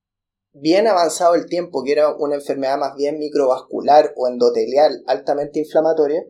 bien 0.53 0.87
avanzado 0.87 1.35
el 1.35 1.45
tiempo, 1.45 1.83
que 1.83 1.91
era 1.91 2.15
una 2.15 2.33
enfermedad 2.33 2.79
más 2.79 2.95
bien 2.95 3.19
microvascular 3.19 4.11
o 4.15 4.27
endotelial 4.27 5.03
altamente 5.05 5.59
inflamatoria, 5.59 6.25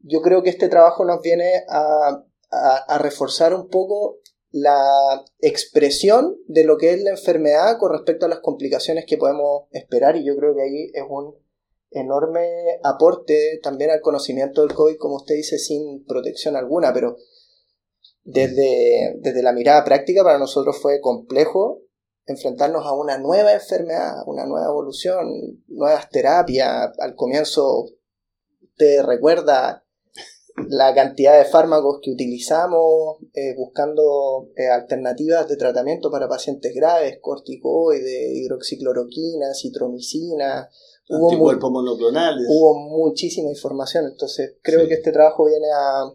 yo 0.00 0.20
creo 0.20 0.42
que 0.42 0.50
este 0.50 0.68
trabajo 0.68 1.06
nos 1.06 1.22
viene 1.22 1.64
a 1.70 2.22
a, 2.50 2.98
reforzar 2.98 3.54
un 3.54 3.68
poco 3.68 4.18
la 4.50 5.24
expresión 5.40 6.38
de 6.46 6.64
lo 6.64 6.78
que 6.78 6.92
es 6.92 7.02
la 7.02 7.10
enfermedad 7.10 7.78
con 7.78 7.92
respecto 7.92 8.26
a 8.26 8.28
las 8.28 8.40
complicaciones 8.40 9.04
que 9.06 9.18
podemos 9.18 9.64
esperar 9.70 10.16
y 10.16 10.24
yo 10.24 10.36
creo 10.36 10.54
que 10.54 10.62
ahí 10.62 10.90
es 10.94 11.04
un 11.08 11.34
enorme 11.90 12.78
aporte 12.82 13.60
también 13.62 13.90
al 13.90 14.00
conocimiento 14.00 14.62
del 14.62 14.74
COVID, 14.74 14.96
como 14.98 15.16
usted 15.16 15.34
dice, 15.34 15.58
sin 15.58 16.04
protección 16.04 16.56
alguna, 16.56 16.92
pero 16.92 17.16
desde, 18.24 19.16
desde 19.18 19.42
la 19.42 19.52
mirada 19.52 19.84
práctica 19.84 20.22
para 20.24 20.38
nosotros 20.38 20.78
fue 20.80 21.00
complejo 21.00 21.82
enfrentarnos 22.26 22.84
a 22.84 22.92
una 22.92 23.18
nueva 23.18 23.52
enfermedad, 23.52 24.16
una 24.26 24.46
nueva 24.46 24.66
evolución, 24.66 25.62
nuevas 25.68 26.10
terapias. 26.10 26.90
Al 26.98 27.14
comienzo, 27.14 27.86
usted 28.62 29.02
recuerda 29.04 29.85
la 30.68 30.94
cantidad 30.94 31.38
de 31.38 31.44
fármacos 31.44 32.00
que 32.02 32.10
utilizamos 32.10 33.18
eh, 33.34 33.54
buscando 33.56 34.48
eh, 34.56 34.68
alternativas 34.68 35.48
de 35.48 35.56
tratamiento 35.56 36.10
para 36.10 36.28
pacientes 36.28 36.74
graves, 36.74 37.18
corticoides, 37.20 38.34
hidroxicloroquina, 38.34 39.54
citromicina. 39.54 40.68
Hubo, 41.08 41.70
monoclonales. 41.70 42.46
hubo 42.48 42.74
muchísima 43.06 43.48
información, 43.48 44.06
entonces 44.06 44.56
creo 44.60 44.88
que 44.88 44.94
este 44.94 45.12
trabajo 45.12 45.46
viene 45.46 45.68
a, 45.72 46.12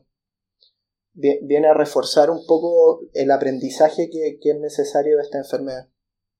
viene 1.13 1.67
a 1.67 1.73
reforzar 1.73 2.29
un 2.29 2.45
poco 2.45 2.99
el 3.13 3.31
aprendizaje 3.31 4.09
que, 4.09 4.37
que 4.41 4.51
es 4.51 4.59
necesario 4.59 5.15
de 5.15 5.23
esta 5.23 5.37
enfermedad. 5.37 5.87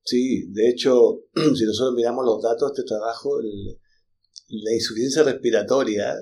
Sí, 0.03 0.51
de 0.51 0.69
hecho, 0.69 1.21
si 1.55 1.65
nosotros 1.65 1.93
miramos 1.95 2.25
los 2.25 2.41
datos 2.41 2.73
de 2.73 2.81
este 2.81 2.93
trabajo, 2.93 3.39
la 3.39 4.73
insuficiencia 4.73 5.23
respiratoria 5.23 6.13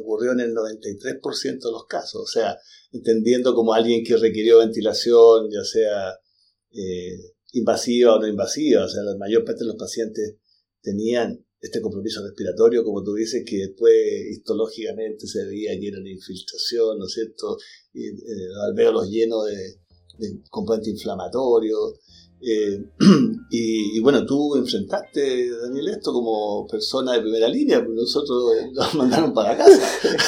ocurrió 0.00 0.32
en 0.32 0.40
el 0.40 0.54
93% 0.54 1.42
de 1.42 1.70
los 1.70 1.86
casos. 1.86 2.22
O 2.22 2.26
sea, 2.26 2.56
entendiendo 2.92 3.54
como 3.54 3.74
alguien 3.74 4.04
que 4.04 4.16
requirió 4.16 4.58
ventilación, 4.58 5.48
ya 5.50 5.64
sea 5.64 6.18
eh, 6.70 7.34
invasiva 7.52 8.16
o 8.16 8.20
no 8.20 8.26
invasiva, 8.26 8.84
o 8.84 8.88
sea, 8.88 9.02
la 9.02 9.16
mayor 9.16 9.44
parte 9.44 9.60
de 9.60 9.68
los 9.68 9.76
pacientes 9.76 10.36
tenían 10.80 11.44
este 11.60 11.80
compromiso 11.80 12.24
respiratorio, 12.24 12.82
como 12.82 13.04
tú 13.04 13.14
dices, 13.14 13.44
que 13.46 13.56
después 13.58 13.94
histológicamente 14.30 15.26
se 15.26 15.44
veía 15.44 15.78
que 15.78 15.88
era 15.88 16.00
una 16.00 16.10
infiltración, 16.10 16.98
¿no 16.98 17.06
es 17.06 17.12
cierto? 17.12 17.56
Y, 17.92 18.08
eh, 18.08 18.92
los 18.92 19.08
llenos 19.08 19.46
de, 19.46 19.78
de 20.18 20.42
componente 20.50 20.90
inflamatorio. 20.90 21.76
Eh, 22.44 22.84
y, 23.50 24.00
bueno, 24.00 24.26
tú 24.26 24.56
enfrentaste, 24.56 25.50
Daniel, 25.50 25.88
esto 25.88 26.12
como 26.12 26.66
persona 26.66 27.12
de 27.12 27.20
primera 27.20 27.48
línea, 27.48 27.80
pero 27.80 27.94
nosotros 27.94 28.52
nos 28.72 28.94
mandaron 28.94 29.32
para 29.32 29.56
casa. 29.56 29.88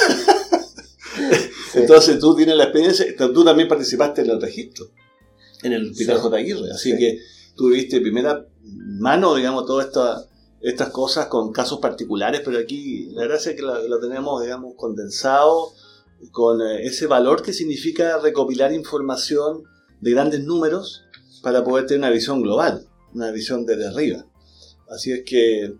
Entonces 1.73 2.19
tú 2.19 2.35
tienes 2.35 2.55
la 2.55 2.65
experiencia, 2.65 3.05
tú 3.17 3.43
también 3.43 3.67
participaste 3.67 4.21
en 4.21 4.29
el 4.29 4.41
registro, 4.41 4.87
en 5.61 5.73
el 5.73 5.91
Hospital 5.91 6.19
J. 6.19 6.37
Aguirre, 6.37 6.71
así 6.71 6.97
que 6.97 7.19
tú 7.55 7.69
viste 7.69 7.97
de 7.97 8.01
primera 8.01 8.47
mano, 8.63 9.35
digamos, 9.35 9.65
todas 9.65 9.87
estas 9.87 10.29
estas 10.65 10.89
cosas 10.89 11.27
con 11.27 11.51
casos 11.51 11.77
particulares, 11.79 12.41
pero 12.43 12.57
aquí 12.57 13.09
la 13.11 13.25
gracia 13.25 13.51
es 13.51 13.55
que 13.55 13.61
lo 13.61 13.99
tenemos, 13.99 14.41
digamos, 14.41 14.73
condensado 14.75 15.73
con 16.31 16.59
eh, 16.59 16.87
ese 16.87 17.05
valor 17.05 17.43
que 17.43 17.53
significa 17.53 18.17
recopilar 18.17 18.73
información 18.73 19.63
de 20.01 20.11
grandes 20.11 20.43
números 20.43 21.04
para 21.45 21.63
poder 21.63 21.85
tener 21.85 21.99
una 21.99 22.09
visión 22.09 22.41
global, 22.41 22.87
una 23.13 23.29
visión 23.29 23.67
desde 23.67 23.85
arriba. 23.85 24.25
Así 24.89 25.11
es 25.11 25.23
que, 25.23 25.75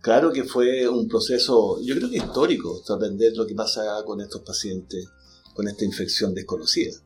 claro 0.00 0.32
que 0.32 0.42
fue 0.42 0.88
un 0.88 1.06
proceso, 1.06 1.80
yo 1.80 1.94
creo 1.94 2.10
que 2.10 2.16
histórico, 2.16 2.82
aprender 2.88 3.32
lo 3.36 3.46
que 3.46 3.54
pasa 3.54 4.02
con 4.04 4.20
estos 4.20 4.42
pacientes 4.42 5.06
con 5.54 5.68
esta 5.68 5.84
infección 5.84 6.34
desconocida. 6.34 6.98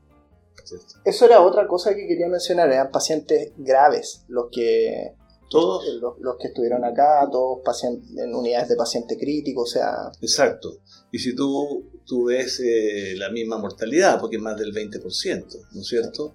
Eso 1.05 1.27
era 1.27 1.43
otra 1.43 1.69
cosa 1.69 1.95
que 1.95 2.07
quería 2.07 2.27
mencionar, 2.27 2.73
eran 2.73 2.91
pacientes 2.91 3.53
graves, 3.59 4.23
los 4.29 4.47
que 4.51 5.13
todos 5.51 5.85
los, 6.01 6.39
que 6.39 6.49
estuvieron 6.49 6.87
acá, 6.87 7.29
todos 7.31 7.59
pacientes, 7.63 8.17
en 8.17 8.35
unidades 8.35 8.71
de 8.71 8.77
paciente 8.77 9.19
crítico, 9.19 9.61
o 9.61 9.67
sea... 9.67 10.11
Exacto. 10.23 10.79
Y 11.13 11.19
si 11.19 11.37
tú, 11.37 11.85
tú 12.07 12.25
ves 12.25 12.61
eh, 12.65 13.13
la 13.19 13.29
misma 13.29 13.59
mortalidad, 13.59 14.19
porque 14.19 14.37
es 14.37 14.43
más 14.43 14.57
del 14.57 14.73
20%, 14.73 15.69
¿no 15.73 15.81
es 15.83 15.87
cierto? 15.87 16.35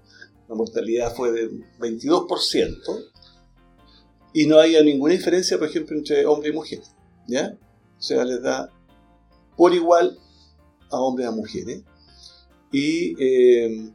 La 0.50 0.56
mortalidad 0.56 1.16
fue 1.16 1.32
de 1.32 1.52
22%, 1.80 3.10
y 4.34 4.46
no 4.46 4.60
había 4.60 4.84
ninguna 4.84 5.14
diferencia, 5.14 5.58
por 5.58 5.68
ejemplo, 5.68 5.98
entre 5.98 6.26
hombre 6.26 6.50
y 6.50 6.54
mujer. 6.54 6.82
¿ya? 7.28 7.58
O 7.98 8.02
sea, 8.02 8.26
les 8.26 8.42
da 8.42 8.70
por 9.56 9.74
igual 9.74 10.18
a 10.90 11.00
hombres 11.00 11.26
y 11.26 11.28
a 11.28 11.32
mujeres. 11.32 11.84
Y 12.72 13.16
eh, 13.24 13.92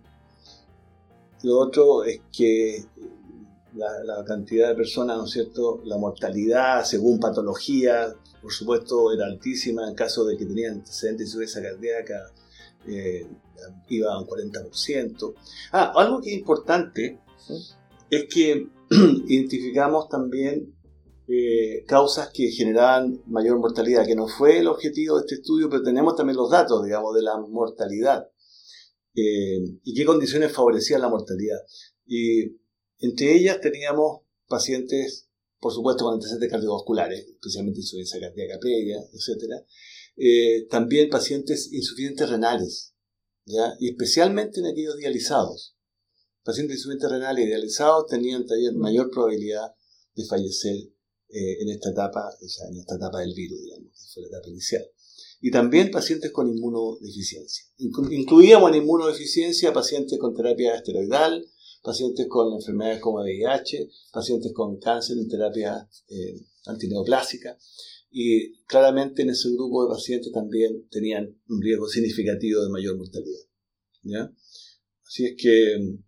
lo 1.43 1.59
otro 1.59 2.05
es 2.05 2.21
que 2.37 2.85
la, 3.75 4.25
cantidad 4.25 4.69
de 4.69 4.75
personas, 4.75 5.17
¿no 5.17 5.25
es 5.25 5.31
cierto? 5.31 5.81
La 5.85 5.99
mortalidad 5.99 6.85
según 6.85 7.21
patología, 7.21 8.15
por 8.41 8.53
supuesto, 8.53 9.13
era 9.13 9.27
altísima 9.27 9.89
en 9.89 9.95
caso 9.95 10.25
de 10.25 10.37
que 10.37 10.47
tenían 10.47 10.75
antecedentes 10.75 11.19
de 11.19 11.25
insuficiencia 11.25 11.71
cardíaca, 11.71 12.31
eh, 12.87 13.27
iba 13.89 14.13
a 14.13 14.21
un 14.21 14.27
40%. 14.27 15.35
Ah, 15.73 15.93
algo 15.97 16.21
que 16.21 16.31
es 16.31 16.39
importante 16.39 17.21
es 18.11 18.27
que 18.33 18.69
identificamos 19.29 20.09
también 20.09 20.75
eh, 21.27 21.85
causas 21.87 22.31
que 22.33 22.51
generaban 22.51 23.23
mayor 23.27 23.59
mortalidad, 23.59 24.07
que 24.07 24.15
no 24.15 24.29
fue 24.29 24.59
el 24.59 24.67
objetivo 24.67 25.17
de 25.17 25.23
este 25.23 25.35
estudio, 25.37 25.71
pero 25.71 25.83
tenemos 25.83 26.17
también 26.17 26.37
los 26.37 26.51
datos, 26.51 26.85
digamos, 26.85 27.15
de 27.15 27.23
la 27.23 27.39
mortalidad 27.39 28.29
eh, 29.15 29.59
y 29.85 29.95
qué 29.95 30.05
condiciones 30.05 30.53
favorecían 30.53 31.01
la 31.01 31.09
mortalidad. 31.09 31.59
Y 32.07 32.57
entre 32.99 33.35
ellas 33.35 33.61
teníamos 33.61 34.21
pacientes, 34.49 35.31
por 35.61 35.73
supuesto, 35.73 36.05
con 36.05 36.15
antecedentes 36.15 36.51
cardiovasculares, 36.51 37.27
especialmente 37.27 37.81
insuficiencia 37.81 38.21
cardíaca 38.21 38.59
previa, 38.61 38.99
etc. 38.99 39.65
Eh, 40.17 40.67
también 40.71 41.11
pacientes 41.11 41.73
insuficientes 41.73 42.29
renales, 42.29 42.95
¿ya? 43.47 43.75
y 43.81 43.91
especialmente 43.91 44.61
en 44.61 44.67
aquellos 44.67 44.97
dializados. 44.97 45.77
Pacientes 46.43 46.77
insuficientes 46.77 47.11
renales 47.11 47.45
y 47.45 47.49
dializados 47.49 48.07
tenían 48.07 48.47
también 48.47 48.77
mayor 48.79 49.11
probabilidad 49.11 49.73
de 50.15 50.25
fallecer 50.25 50.77
eh, 51.29 51.63
en 51.63 51.69
esta 51.71 51.91
etapa, 51.91 52.29
o 52.29 52.49
sea, 52.49 52.69
en 52.69 52.77
esta 52.77 52.97
etapa 52.97 53.21
del 53.21 53.35
virus, 53.35 53.61
digamos, 53.61 53.91
que 53.93 54.13
fue 54.13 54.23
la 54.23 54.29
etapa 54.29 54.49
inicial. 54.51 54.85
Y 55.41 55.51
también 55.51 55.91
pacientes 55.91 56.31
con 56.31 56.49
inmunodeficiencia. 56.49 57.65
Incluíamos 57.79 58.71
en 58.71 58.83
inmunodeficiencia 58.83 59.73
pacientes 59.73 60.19
con 60.19 60.35
terapia 60.35 60.77
esteroidal, 60.77 61.45
pacientes 61.83 62.27
con 62.29 62.55
enfermedades 62.55 63.01
como 63.01 63.21
VIH, 63.21 63.91
pacientes 64.13 64.53
con 64.55 64.79
cáncer 64.79 65.19
en 65.19 65.29
terapia 65.29 65.89
eh, 66.09 66.41
antineoplásica. 66.67 67.59
Y 68.17 68.63
claramente 68.67 69.23
en 69.23 69.31
ese 69.31 69.51
grupo 69.51 69.83
de 69.83 69.93
pacientes 69.93 70.31
también 70.31 70.87
tenían 70.89 71.37
un 71.49 71.61
riesgo 71.61 71.89
significativo 71.89 72.63
de 72.63 72.71
mayor 72.71 72.97
mortalidad. 72.97 73.41
¿ya? 74.05 74.33
Así 75.05 75.27
es 75.27 75.35
que 75.37 75.99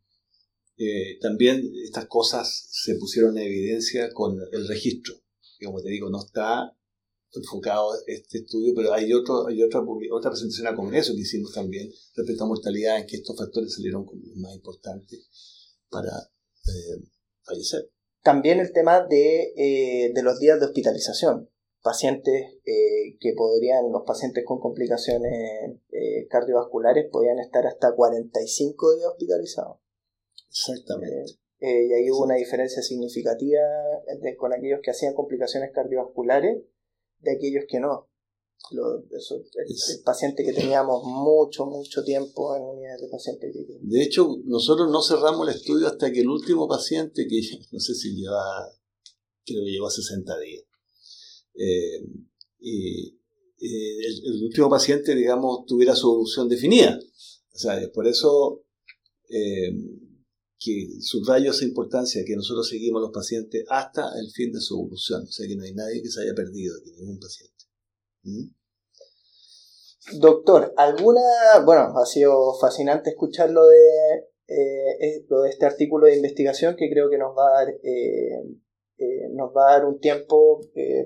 eh, 0.77 1.19
también 1.21 1.69
estas 1.83 2.07
cosas 2.07 2.69
se 2.71 2.95
pusieron 2.95 3.37
en 3.37 3.49
evidencia 3.49 4.09
con 4.13 4.39
el 4.53 4.69
registro. 4.69 5.17
Como 5.65 5.83
te 5.83 5.91
digo, 5.91 6.09
no 6.09 6.25
está 6.25 6.73
enfocado 7.33 7.91
este 8.07 8.39
estudio, 8.39 8.73
pero 8.77 8.93
hay, 8.93 9.13
otro, 9.13 9.49
hay 9.49 9.61
otra, 9.65 9.81
otra 10.13 10.31
presentación 10.31 10.69
a 10.69 10.77
Congreso 10.77 11.13
que 11.13 11.23
hicimos 11.23 11.53
también 11.53 11.91
respecto 12.15 12.45
a 12.45 12.47
mortalidad, 12.47 12.99
en 12.99 13.07
que 13.09 13.17
estos 13.17 13.37
factores 13.37 13.75
salieron 13.75 14.05
como 14.05 14.23
los 14.25 14.37
más 14.37 14.55
importantes 14.55 15.27
para 15.91 16.13
eh, 16.69 17.03
fallecer. 17.43 17.91
También 18.23 18.61
el 18.61 18.73
tema 18.73 19.05
de, 19.05 19.55
eh, 19.57 20.13
de, 20.15 20.23
los 20.23 20.39
días 20.39 20.61
de 20.61 20.67
hospitalización. 20.67 21.51
Pacientes 21.87 22.59
eh, 22.65 23.17
que 23.21 23.33
podrían, 23.37 23.93
los 23.93 24.03
pacientes 24.05 24.45
con 24.45 24.59
complicaciones 24.59 25.79
cardiovasculares 26.29 27.07
podían 27.13 27.39
estar 27.39 27.65
hasta 27.65 27.95
45 27.95 28.97
días 28.97 29.09
hospitalizados. 29.11 29.79
Exactamente. 30.49 31.39
y 31.61 31.93
ahí 31.93 32.11
hubo 32.11 32.25
una 32.25 32.35
diferencia 32.35 32.83
significativa 32.83 33.61
con 34.37 34.53
aquellos 34.53 34.81
que 34.83 34.91
hacían 34.91 35.15
complicaciones 35.15 35.71
cardiovasculares 35.73 36.65
de 37.21 37.31
aquellos 37.31 37.67
que 37.69 37.79
no 37.79 38.09
el, 38.71 40.03
paciente 40.05 40.45
que 40.45 40.53
teníamos 40.53 41.05
mucho, 41.05 41.67
mucho 41.67 42.03
tiempo 42.03 42.57
en 42.57 42.63
unidades 42.63 43.03
de 43.03 43.09
pacientes 43.09 43.55
De 43.81 44.03
hecho, 44.03 44.39
nosotros 44.45 44.91
no 44.91 45.03
cerramos 45.03 45.49
el 45.49 45.55
estudio 45.55 45.87
hasta 45.87 46.11
que 46.13 46.21
el 46.21 46.29
último 46.29 46.67
paciente, 46.67 47.27
que 47.29 47.41
no 47.71 47.79
sé 47.79 47.95
si 47.95 48.17
lleva, 48.17 48.73
creo 49.45 49.65
que 49.65 49.71
llegó 49.71 49.87
a 49.87 49.91
60 49.91 50.39
días, 50.41 50.65
eh, 51.59 52.05
y, 52.61 53.17
el, 53.59 54.43
último 54.45 54.69
paciente, 54.69 55.15
digamos, 55.15 55.65
tuviera 55.67 55.95
su 55.95 56.09
evolución 56.09 56.49
definida. 56.49 56.99
O 57.55 57.59
sea, 57.59 57.81
por 57.93 58.07
eso 58.07 58.65
eh, 59.31 59.73
que 60.59 60.89
subrayo 61.01 61.51
esa 61.51 61.65
importancia 61.65 62.23
que 62.27 62.37
nosotros 62.37 62.69
seguimos 62.69 63.01
a 63.01 63.07
los 63.07 63.15
pacientes 63.15 63.65
hasta 63.69 64.11
el 64.19 64.31
fin 64.31 64.53
de 64.53 64.61
su 64.61 64.75
evolución. 64.75 65.23
O 65.23 65.31
sea, 65.31 65.47
que 65.47 65.57
no 65.57 65.65
hay 65.65 65.73
nadie 65.73 66.03
que 66.03 66.11
se 66.11 66.23
haya 66.23 66.35
perdido 66.35 66.75
aquí, 66.79 66.93
ningún 66.93 67.19
paciente. 67.19 67.55
Doctor, 70.19 70.73
alguna, 70.77 71.21
bueno, 71.65 71.99
ha 71.99 72.07
sido 72.07 72.55
fascinante 72.61 73.11
escuchar 73.11 73.51
lo 73.51 73.67
de, 73.67 73.79
eh, 74.49 75.25
lo 75.29 75.43
de 75.43 75.51
este 75.51 75.67
artículo 75.67 76.07
de 76.07 76.17
investigación 76.17 76.77
que 76.77 76.91
creo 76.91 77.11
que 77.11 77.19
nos 77.19 77.37
va 77.37 77.49
a 77.49 77.65
dar, 77.65 77.75
nos 79.33 79.51
va 79.55 79.69
a 79.69 79.73
dar 79.73 79.85
un 79.85 80.01
tiempo 80.01 80.61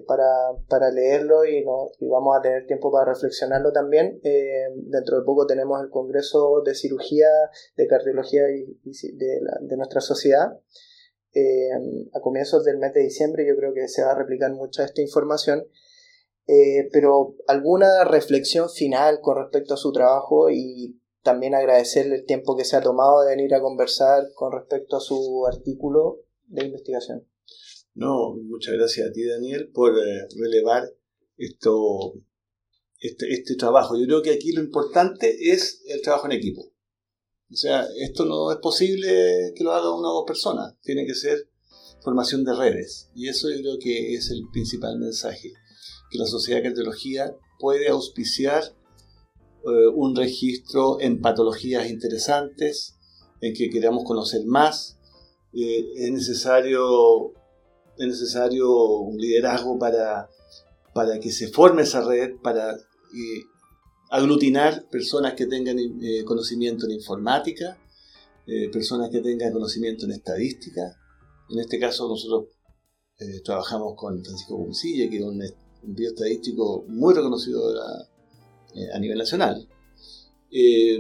para, 0.07 0.90
leerlo 0.90 1.44
y, 1.44 1.64
y, 1.98 2.09
vamos 2.09 2.37
a 2.38 2.42
tener 2.42 2.66
tiempo 2.66 2.92
para 2.92 3.12
reflexionarlo 3.12 3.72
también. 3.72 4.20
dentro 4.22 5.18
de 5.18 5.24
poco 5.24 5.46
tenemos 5.46 5.81
el 5.83 5.90
Congreso 5.90 6.62
de 6.64 6.74
Cirugía, 6.74 7.29
de 7.76 7.87
Cardiología 7.87 8.42
y, 8.50 8.79
de, 9.16 9.40
de, 9.62 9.76
nuestra 9.76 10.00
sociedad. 10.00 10.59
a 12.12 12.20
comienzos 12.20 12.64
del 12.64 12.79
mes 12.79 12.94
de 12.94 13.00
diciembre 13.00 13.46
yo 13.46 13.57
creo 13.57 13.74
que 13.74 13.88
se 13.88 14.03
va 14.03 14.12
a 14.12 14.18
replicar 14.18 14.53
mucha 14.53 14.85
esta 14.85 15.00
información 15.00 15.66
eh, 16.53 16.88
pero 16.92 17.37
alguna 17.46 18.03
reflexión 18.03 18.68
final 18.68 19.20
con 19.20 19.37
respecto 19.37 19.74
a 19.74 19.76
su 19.76 19.92
trabajo 19.92 20.50
y 20.50 21.00
también 21.22 21.55
agradecerle 21.55 22.16
el 22.16 22.26
tiempo 22.26 22.57
que 22.57 22.64
se 22.64 22.76
ha 22.76 22.81
tomado 22.81 23.20
de 23.20 23.37
venir 23.37 23.55
a 23.55 23.61
conversar 23.61 24.24
con 24.35 24.50
respecto 24.50 24.96
a 24.96 25.00
su 25.00 25.46
artículo 25.46 26.18
de 26.48 26.64
investigación. 26.66 27.29
No, 28.00 28.34
muchas 28.34 28.72
gracias 28.72 29.08
a 29.08 29.12
ti 29.12 29.26
Daniel 29.26 29.70
por 29.74 29.92
eh, 29.92 30.26
relevar 30.34 30.90
esto, 31.36 32.14
este, 32.98 33.30
este 33.30 33.56
trabajo. 33.56 33.98
Yo 33.98 34.06
creo 34.06 34.22
que 34.22 34.30
aquí 34.30 34.52
lo 34.52 34.62
importante 34.62 35.52
es 35.52 35.82
el 35.84 36.00
trabajo 36.00 36.24
en 36.24 36.32
equipo. 36.32 36.62
O 36.62 37.56
sea, 37.56 37.86
esto 38.00 38.24
no 38.24 38.50
es 38.52 38.56
posible 38.56 39.52
que 39.54 39.62
lo 39.62 39.72
haga 39.72 39.94
una 39.94 40.08
o 40.08 40.14
dos 40.14 40.24
personas, 40.26 40.80
tiene 40.80 41.04
que 41.04 41.14
ser 41.14 41.50
formación 42.02 42.42
de 42.42 42.54
redes. 42.54 43.10
Y 43.14 43.28
eso 43.28 43.50
yo 43.50 43.58
creo 43.60 43.78
que 43.78 44.14
es 44.14 44.30
el 44.30 44.44
principal 44.50 44.98
mensaje 44.98 45.52
que 46.10 46.18
la 46.18 46.24
Sociedad 46.24 46.62
de 46.62 46.70
Cardiología 46.70 47.36
puede 47.58 47.88
auspiciar 47.88 48.62
eh, 48.64 49.88
un 49.94 50.16
registro 50.16 51.02
en 51.02 51.20
patologías 51.20 51.90
interesantes, 51.90 52.96
en 53.42 53.52
que 53.52 53.68
queramos 53.68 54.04
conocer 54.04 54.46
más. 54.46 54.98
Eh, 55.52 55.84
es, 55.96 56.12
necesario, 56.12 57.34
es 58.00 58.06
necesario 58.06 58.72
un 59.00 59.16
liderazgo 59.18 59.78
para, 59.78 60.28
para 60.94 61.20
que 61.20 61.30
se 61.30 61.48
forme 61.48 61.82
esa 61.82 62.02
red, 62.02 62.36
para 62.42 62.72
eh, 62.72 63.44
aglutinar 64.10 64.88
personas 64.90 65.34
que 65.34 65.46
tengan 65.46 65.76
conocimiento 66.24 66.86
en 66.86 66.92
informática, 66.92 67.78
personas 68.72 69.10
que 69.10 69.20
tengan 69.20 69.52
conocimiento 69.52 70.06
en 70.06 70.12
estadística. 70.12 70.96
En 71.48 71.60
este 71.60 71.78
caso 71.78 72.08
nosotros 72.08 72.48
trabajamos 73.44 73.94
con 73.96 74.24
Francisco 74.24 74.56
Buncilla, 74.56 75.08
que 75.08 75.18
es 75.18 75.22
un 75.22 75.40
un 75.82 75.94
bioestadístico 75.94 76.84
muy 76.88 77.14
reconocido 77.14 77.72
eh, 78.74 78.88
a 78.92 78.98
nivel 78.98 79.18
nacional, 79.18 79.68
eh, 80.50 80.98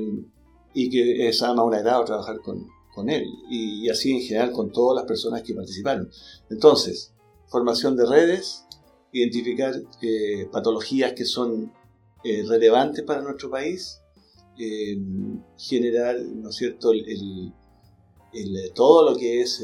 y 0.72 0.90
que 0.90 1.28
es 1.28 1.42
además 1.42 1.66
un 1.66 1.74
agrado 1.74 2.04
trabajar 2.04 2.38
con, 2.40 2.66
él, 3.08 3.26
y, 3.48 3.88
así 3.88 4.12
en 4.12 4.20
general 4.20 4.52
con 4.52 4.70
todas 4.70 4.96
las 4.96 5.06
personas 5.06 5.42
que 5.42 5.54
participaron. 5.54 6.10
Entonces, 6.50 7.12
formación 7.48 7.96
de 7.96 8.06
redes, 8.06 8.64
identificar 9.12 9.74
eh, 10.02 10.48
patologías 10.52 11.12
que 11.14 11.24
son 11.24 11.72
relevantes 12.22 13.02
para 13.02 13.22
nuestro 13.22 13.48
país, 13.48 14.02
generar, 15.56 16.20
¿no 16.20 16.50
es 16.50 16.56
cierto?, 16.56 16.92
el, 16.92 17.54
todo 18.74 19.10
lo 19.10 19.16
que 19.16 19.40
es 19.40 19.60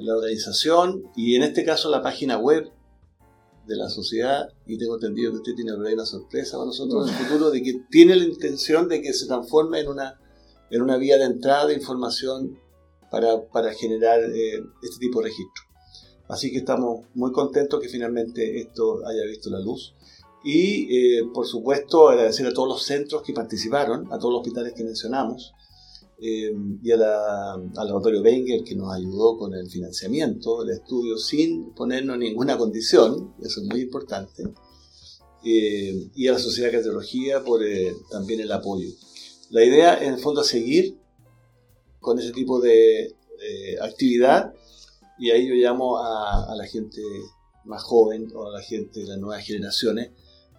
la 0.00 0.14
organización 0.14 1.10
y 1.16 1.34
en 1.34 1.42
este 1.42 1.64
caso 1.64 1.90
la 1.90 2.00
página 2.00 2.38
web 2.38 2.70
de 3.66 3.76
la 3.76 3.88
sociedad 3.88 4.48
y 4.66 4.78
tengo 4.78 4.94
entendido 4.94 5.32
que 5.32 5.38
usted 5.38 5.54
tiene 5.54 5.74
una 5.74 6.06
sorpresa 6.06 6.56
para 6.56 6.66
nosotros 6.66 7.08
en 7.08 7.14
el 7.14 7.20
futuro 7.20 7.50
de 7.50 7.62
que 7.62 7.80
tiene 7.90 8.14
la 8.16 8.24
intención 8.24 8.88
de 8.88 9.02
que 9.02 9.12
se 9.12 9.26
transforme 9.26 9.80
en 9.80 9.88
una, 9.88 10.20
en 10.70 10.82
una 10.82 10.96
vía 10.96 11.18
de 11.18 11.24
entrada 11.24 11.66
de 11.66 11.74
información 11.74 12.58
para, 13.10 13.72
generar 13.74 14.20
eh, 14.20 14.62
este 14.82 14.98
tipo 14.98 15.20
de 15.20 15.26
registro. 15.26 15.64
Así 16.28 16.50
que 16.50 16.58
estamos 16.58 17.06
muy 17.14 17.32
contentos 17.32 17.80
que 17.80 17.88
finalmente 17.88 18.60
esto 18.60 19.06
haya 19.06 19.22
visto 19.26 19.50
la 19.50 19.60
luz. 19.60 19.94
Y 20.44 21.18
eh, 21.18 21.24
por 21.32 21.46
supuesto 21.46 22.08
agradecer 22.08 22.46
a 22.46 22.52
todos 22.52 22.68
los 22.68 22.82
centros 22.82 23.22
que 23.22 23.32
participaron, 23.32 24.06
a 24.12 24.18
todos 24.18 24.32
los 24.32 24.40
hospitales 24.40 24.74
que 24.74 24.84
mencionamos, 24.84 25.54
eh, 26.18 26.50
y 26.82 26.90
al 26.92 27.00
laboratorio 27.74 28.22
Wenger 28.22 28.64
que 28.64 28.74
nos 28.74 28.94
ayudó 28.94 29.36
con 29.36 29.52
el 29.52 29.68
financiamiento 29.68 30.64
del 30.64 30.76
estudio 30.76 31.18
sin 31.18 31.74
ponernos 31.74 32.16
ninguna 32.16 32.56
condición, 32.56 33.34
eso 33.42 33.60
es 33.60 33.66
muy 33.66 33.82
importante, 33.82 34.44
eh, 35.44 36.10
y 36.14 36.26
a 36.26 36.32
la 36.32 36.38
Sociedad 36.38 36.70
de 36.70 36.76
Cardiología 36.78 37.44
por 37.44 37.62
eh, 37.62 37.94
también 38.10 38.40
el 38.40 38.50
apoyo. 38.50 38.88
La 39.50 39.62
idea 39.62 40.02
en 40.02 40.14
el 40.14 40.18
fondo 40.18 40.40
es 40.40 40.46
seguir 40.46 40.96
con 42.06 42.20
ese 42.20 42.30
tipo 42.30 42.60
de 42.60 43.16
actividad 43.82 44.54
y 45.18 45.30
ahí 45.30 45.48
yo 45.48 45.54
llamo 45.54 45.98
a, 45.98 46.54
la 46.56 46.66
gente 46.66 47.02
más 47.64 47.82
joven 47.82 48.28
o 48.34 48.46
a 48.46 48.52
la 48.52 48.62
gente 48.62 49.00
de 49.00 49.06
las 49.06 49.18
nuevas 49.18 49.44
generaciones 49.44 50.10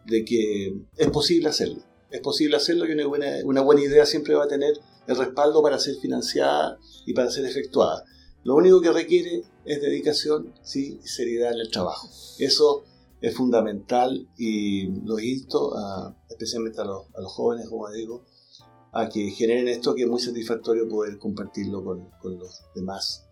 de 0.06 0.26
que 0.26 0.76
es 0.98 1.10
posible 1.10 1.50
hacerlo. 1.50 1.84
Es 2.10 2.22
posible 2.22 2.58
hacerlo 2.58 2.86
y 2.86 2.92
una 2.92 3.08
buena, 3.08 3.28
una 3.44 3.62
buena 3.62 3.82
idea 3.82 4.06
siempre 4.06 4.34
va 4.34 4.46
a 4.46 4.48
tener 4.48 4.74
el 5.08 5.16
respaldo 5.16 5.62
para 5.62 5.80
ser 5.80 5.96
financiada 5.96 6.78
y 7.06 7.14
para 7.14 7.30
ser 7.30 7.46
efectuada. 7.46 8.04
Lo 8.44 8.56
único 8.56 8.82
que 8.82 8.92
requiere 8.92 9.44
es 9.66 9.82
dedicación 9.82 10.54
¿sí? 10.64 11.00
y 11.04 11.08
seriedad 11.08 11.54
en 11.54 11.60
el 11.60 11.72
trabajo. 11.72 12.10
Eso 12.40 12.84
es 13.22 13.36
fundamental 13.36 14.28
y 14.38 14.88
lo 15.06 15.20
insto 15.20 15.74
especialmente 16.30 16.82
a 16.82 16.86
los, 16.86 17.06
a 17.16 17.22
los, 17.22 17.32
jóvenes, 17.32 17.68
como 17.70 17.90
digo, 17.92 18.26
a 18.92 19.10
que 19.10 19.30
generen 19.32 19.68
esto 19.68 19.94
que 19.96 20.04
es 20.04 20.10
muy 20.10 20.20
satisfactorio 20.20 20.88
poder 20.88 21.18
compartirlo 21.18 21.84
con, 21.84 22.10
con 22.22 22.40
los 22.40 22.62
demás 22.74 23.28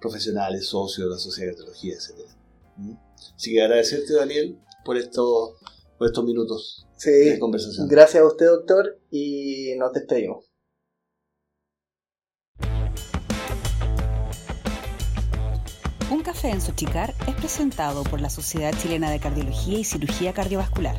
profesionales, 0.00 0.66
socios 0.66 1.08
de 1.08 1.14
la 1.14 1.18
Sociedad 1.18 1.50
de 1.50 1.56
Cardiología, 1.56 1.94
etc. 1.94 2.28
¿Mm? 2.76 2.92
Así 3.34 3.52
que 3.52 3.62
agradecerte, 3.62 4.14
Daniel, 4.14 4.58
por, 4.84 4.96
esto, 4.96 5.56
por 5.98 6.06
estos 6.06 6.24
minutos 6.24 6.86
de 7.04 7.38
conversación. 7.38 7.88
Gracias 7.88 8.22
a 8.22 8.26
usted, 8.26 8.46
doctor, 8.46 9.00
y 9.10 9.74
nos 9.78 9.92
despedimos. 9.92 10.44
Un 16.10 16.22
café 16.22 16.50
en 16.50 16.60
Sochicar 16.60 17.14
es 17.26 17.34
presentado 17.34 18.04
por 18.04 18.20
la 18.20 18.30
Sociedad 18.30 18.72
Chilena 18.80 19.10
de 19.10 19.18
Cardiología 19.18 19.78
y 19.78 19.84
Cirugía 19.84 20.32
Cardiovascular. 20.32 20.96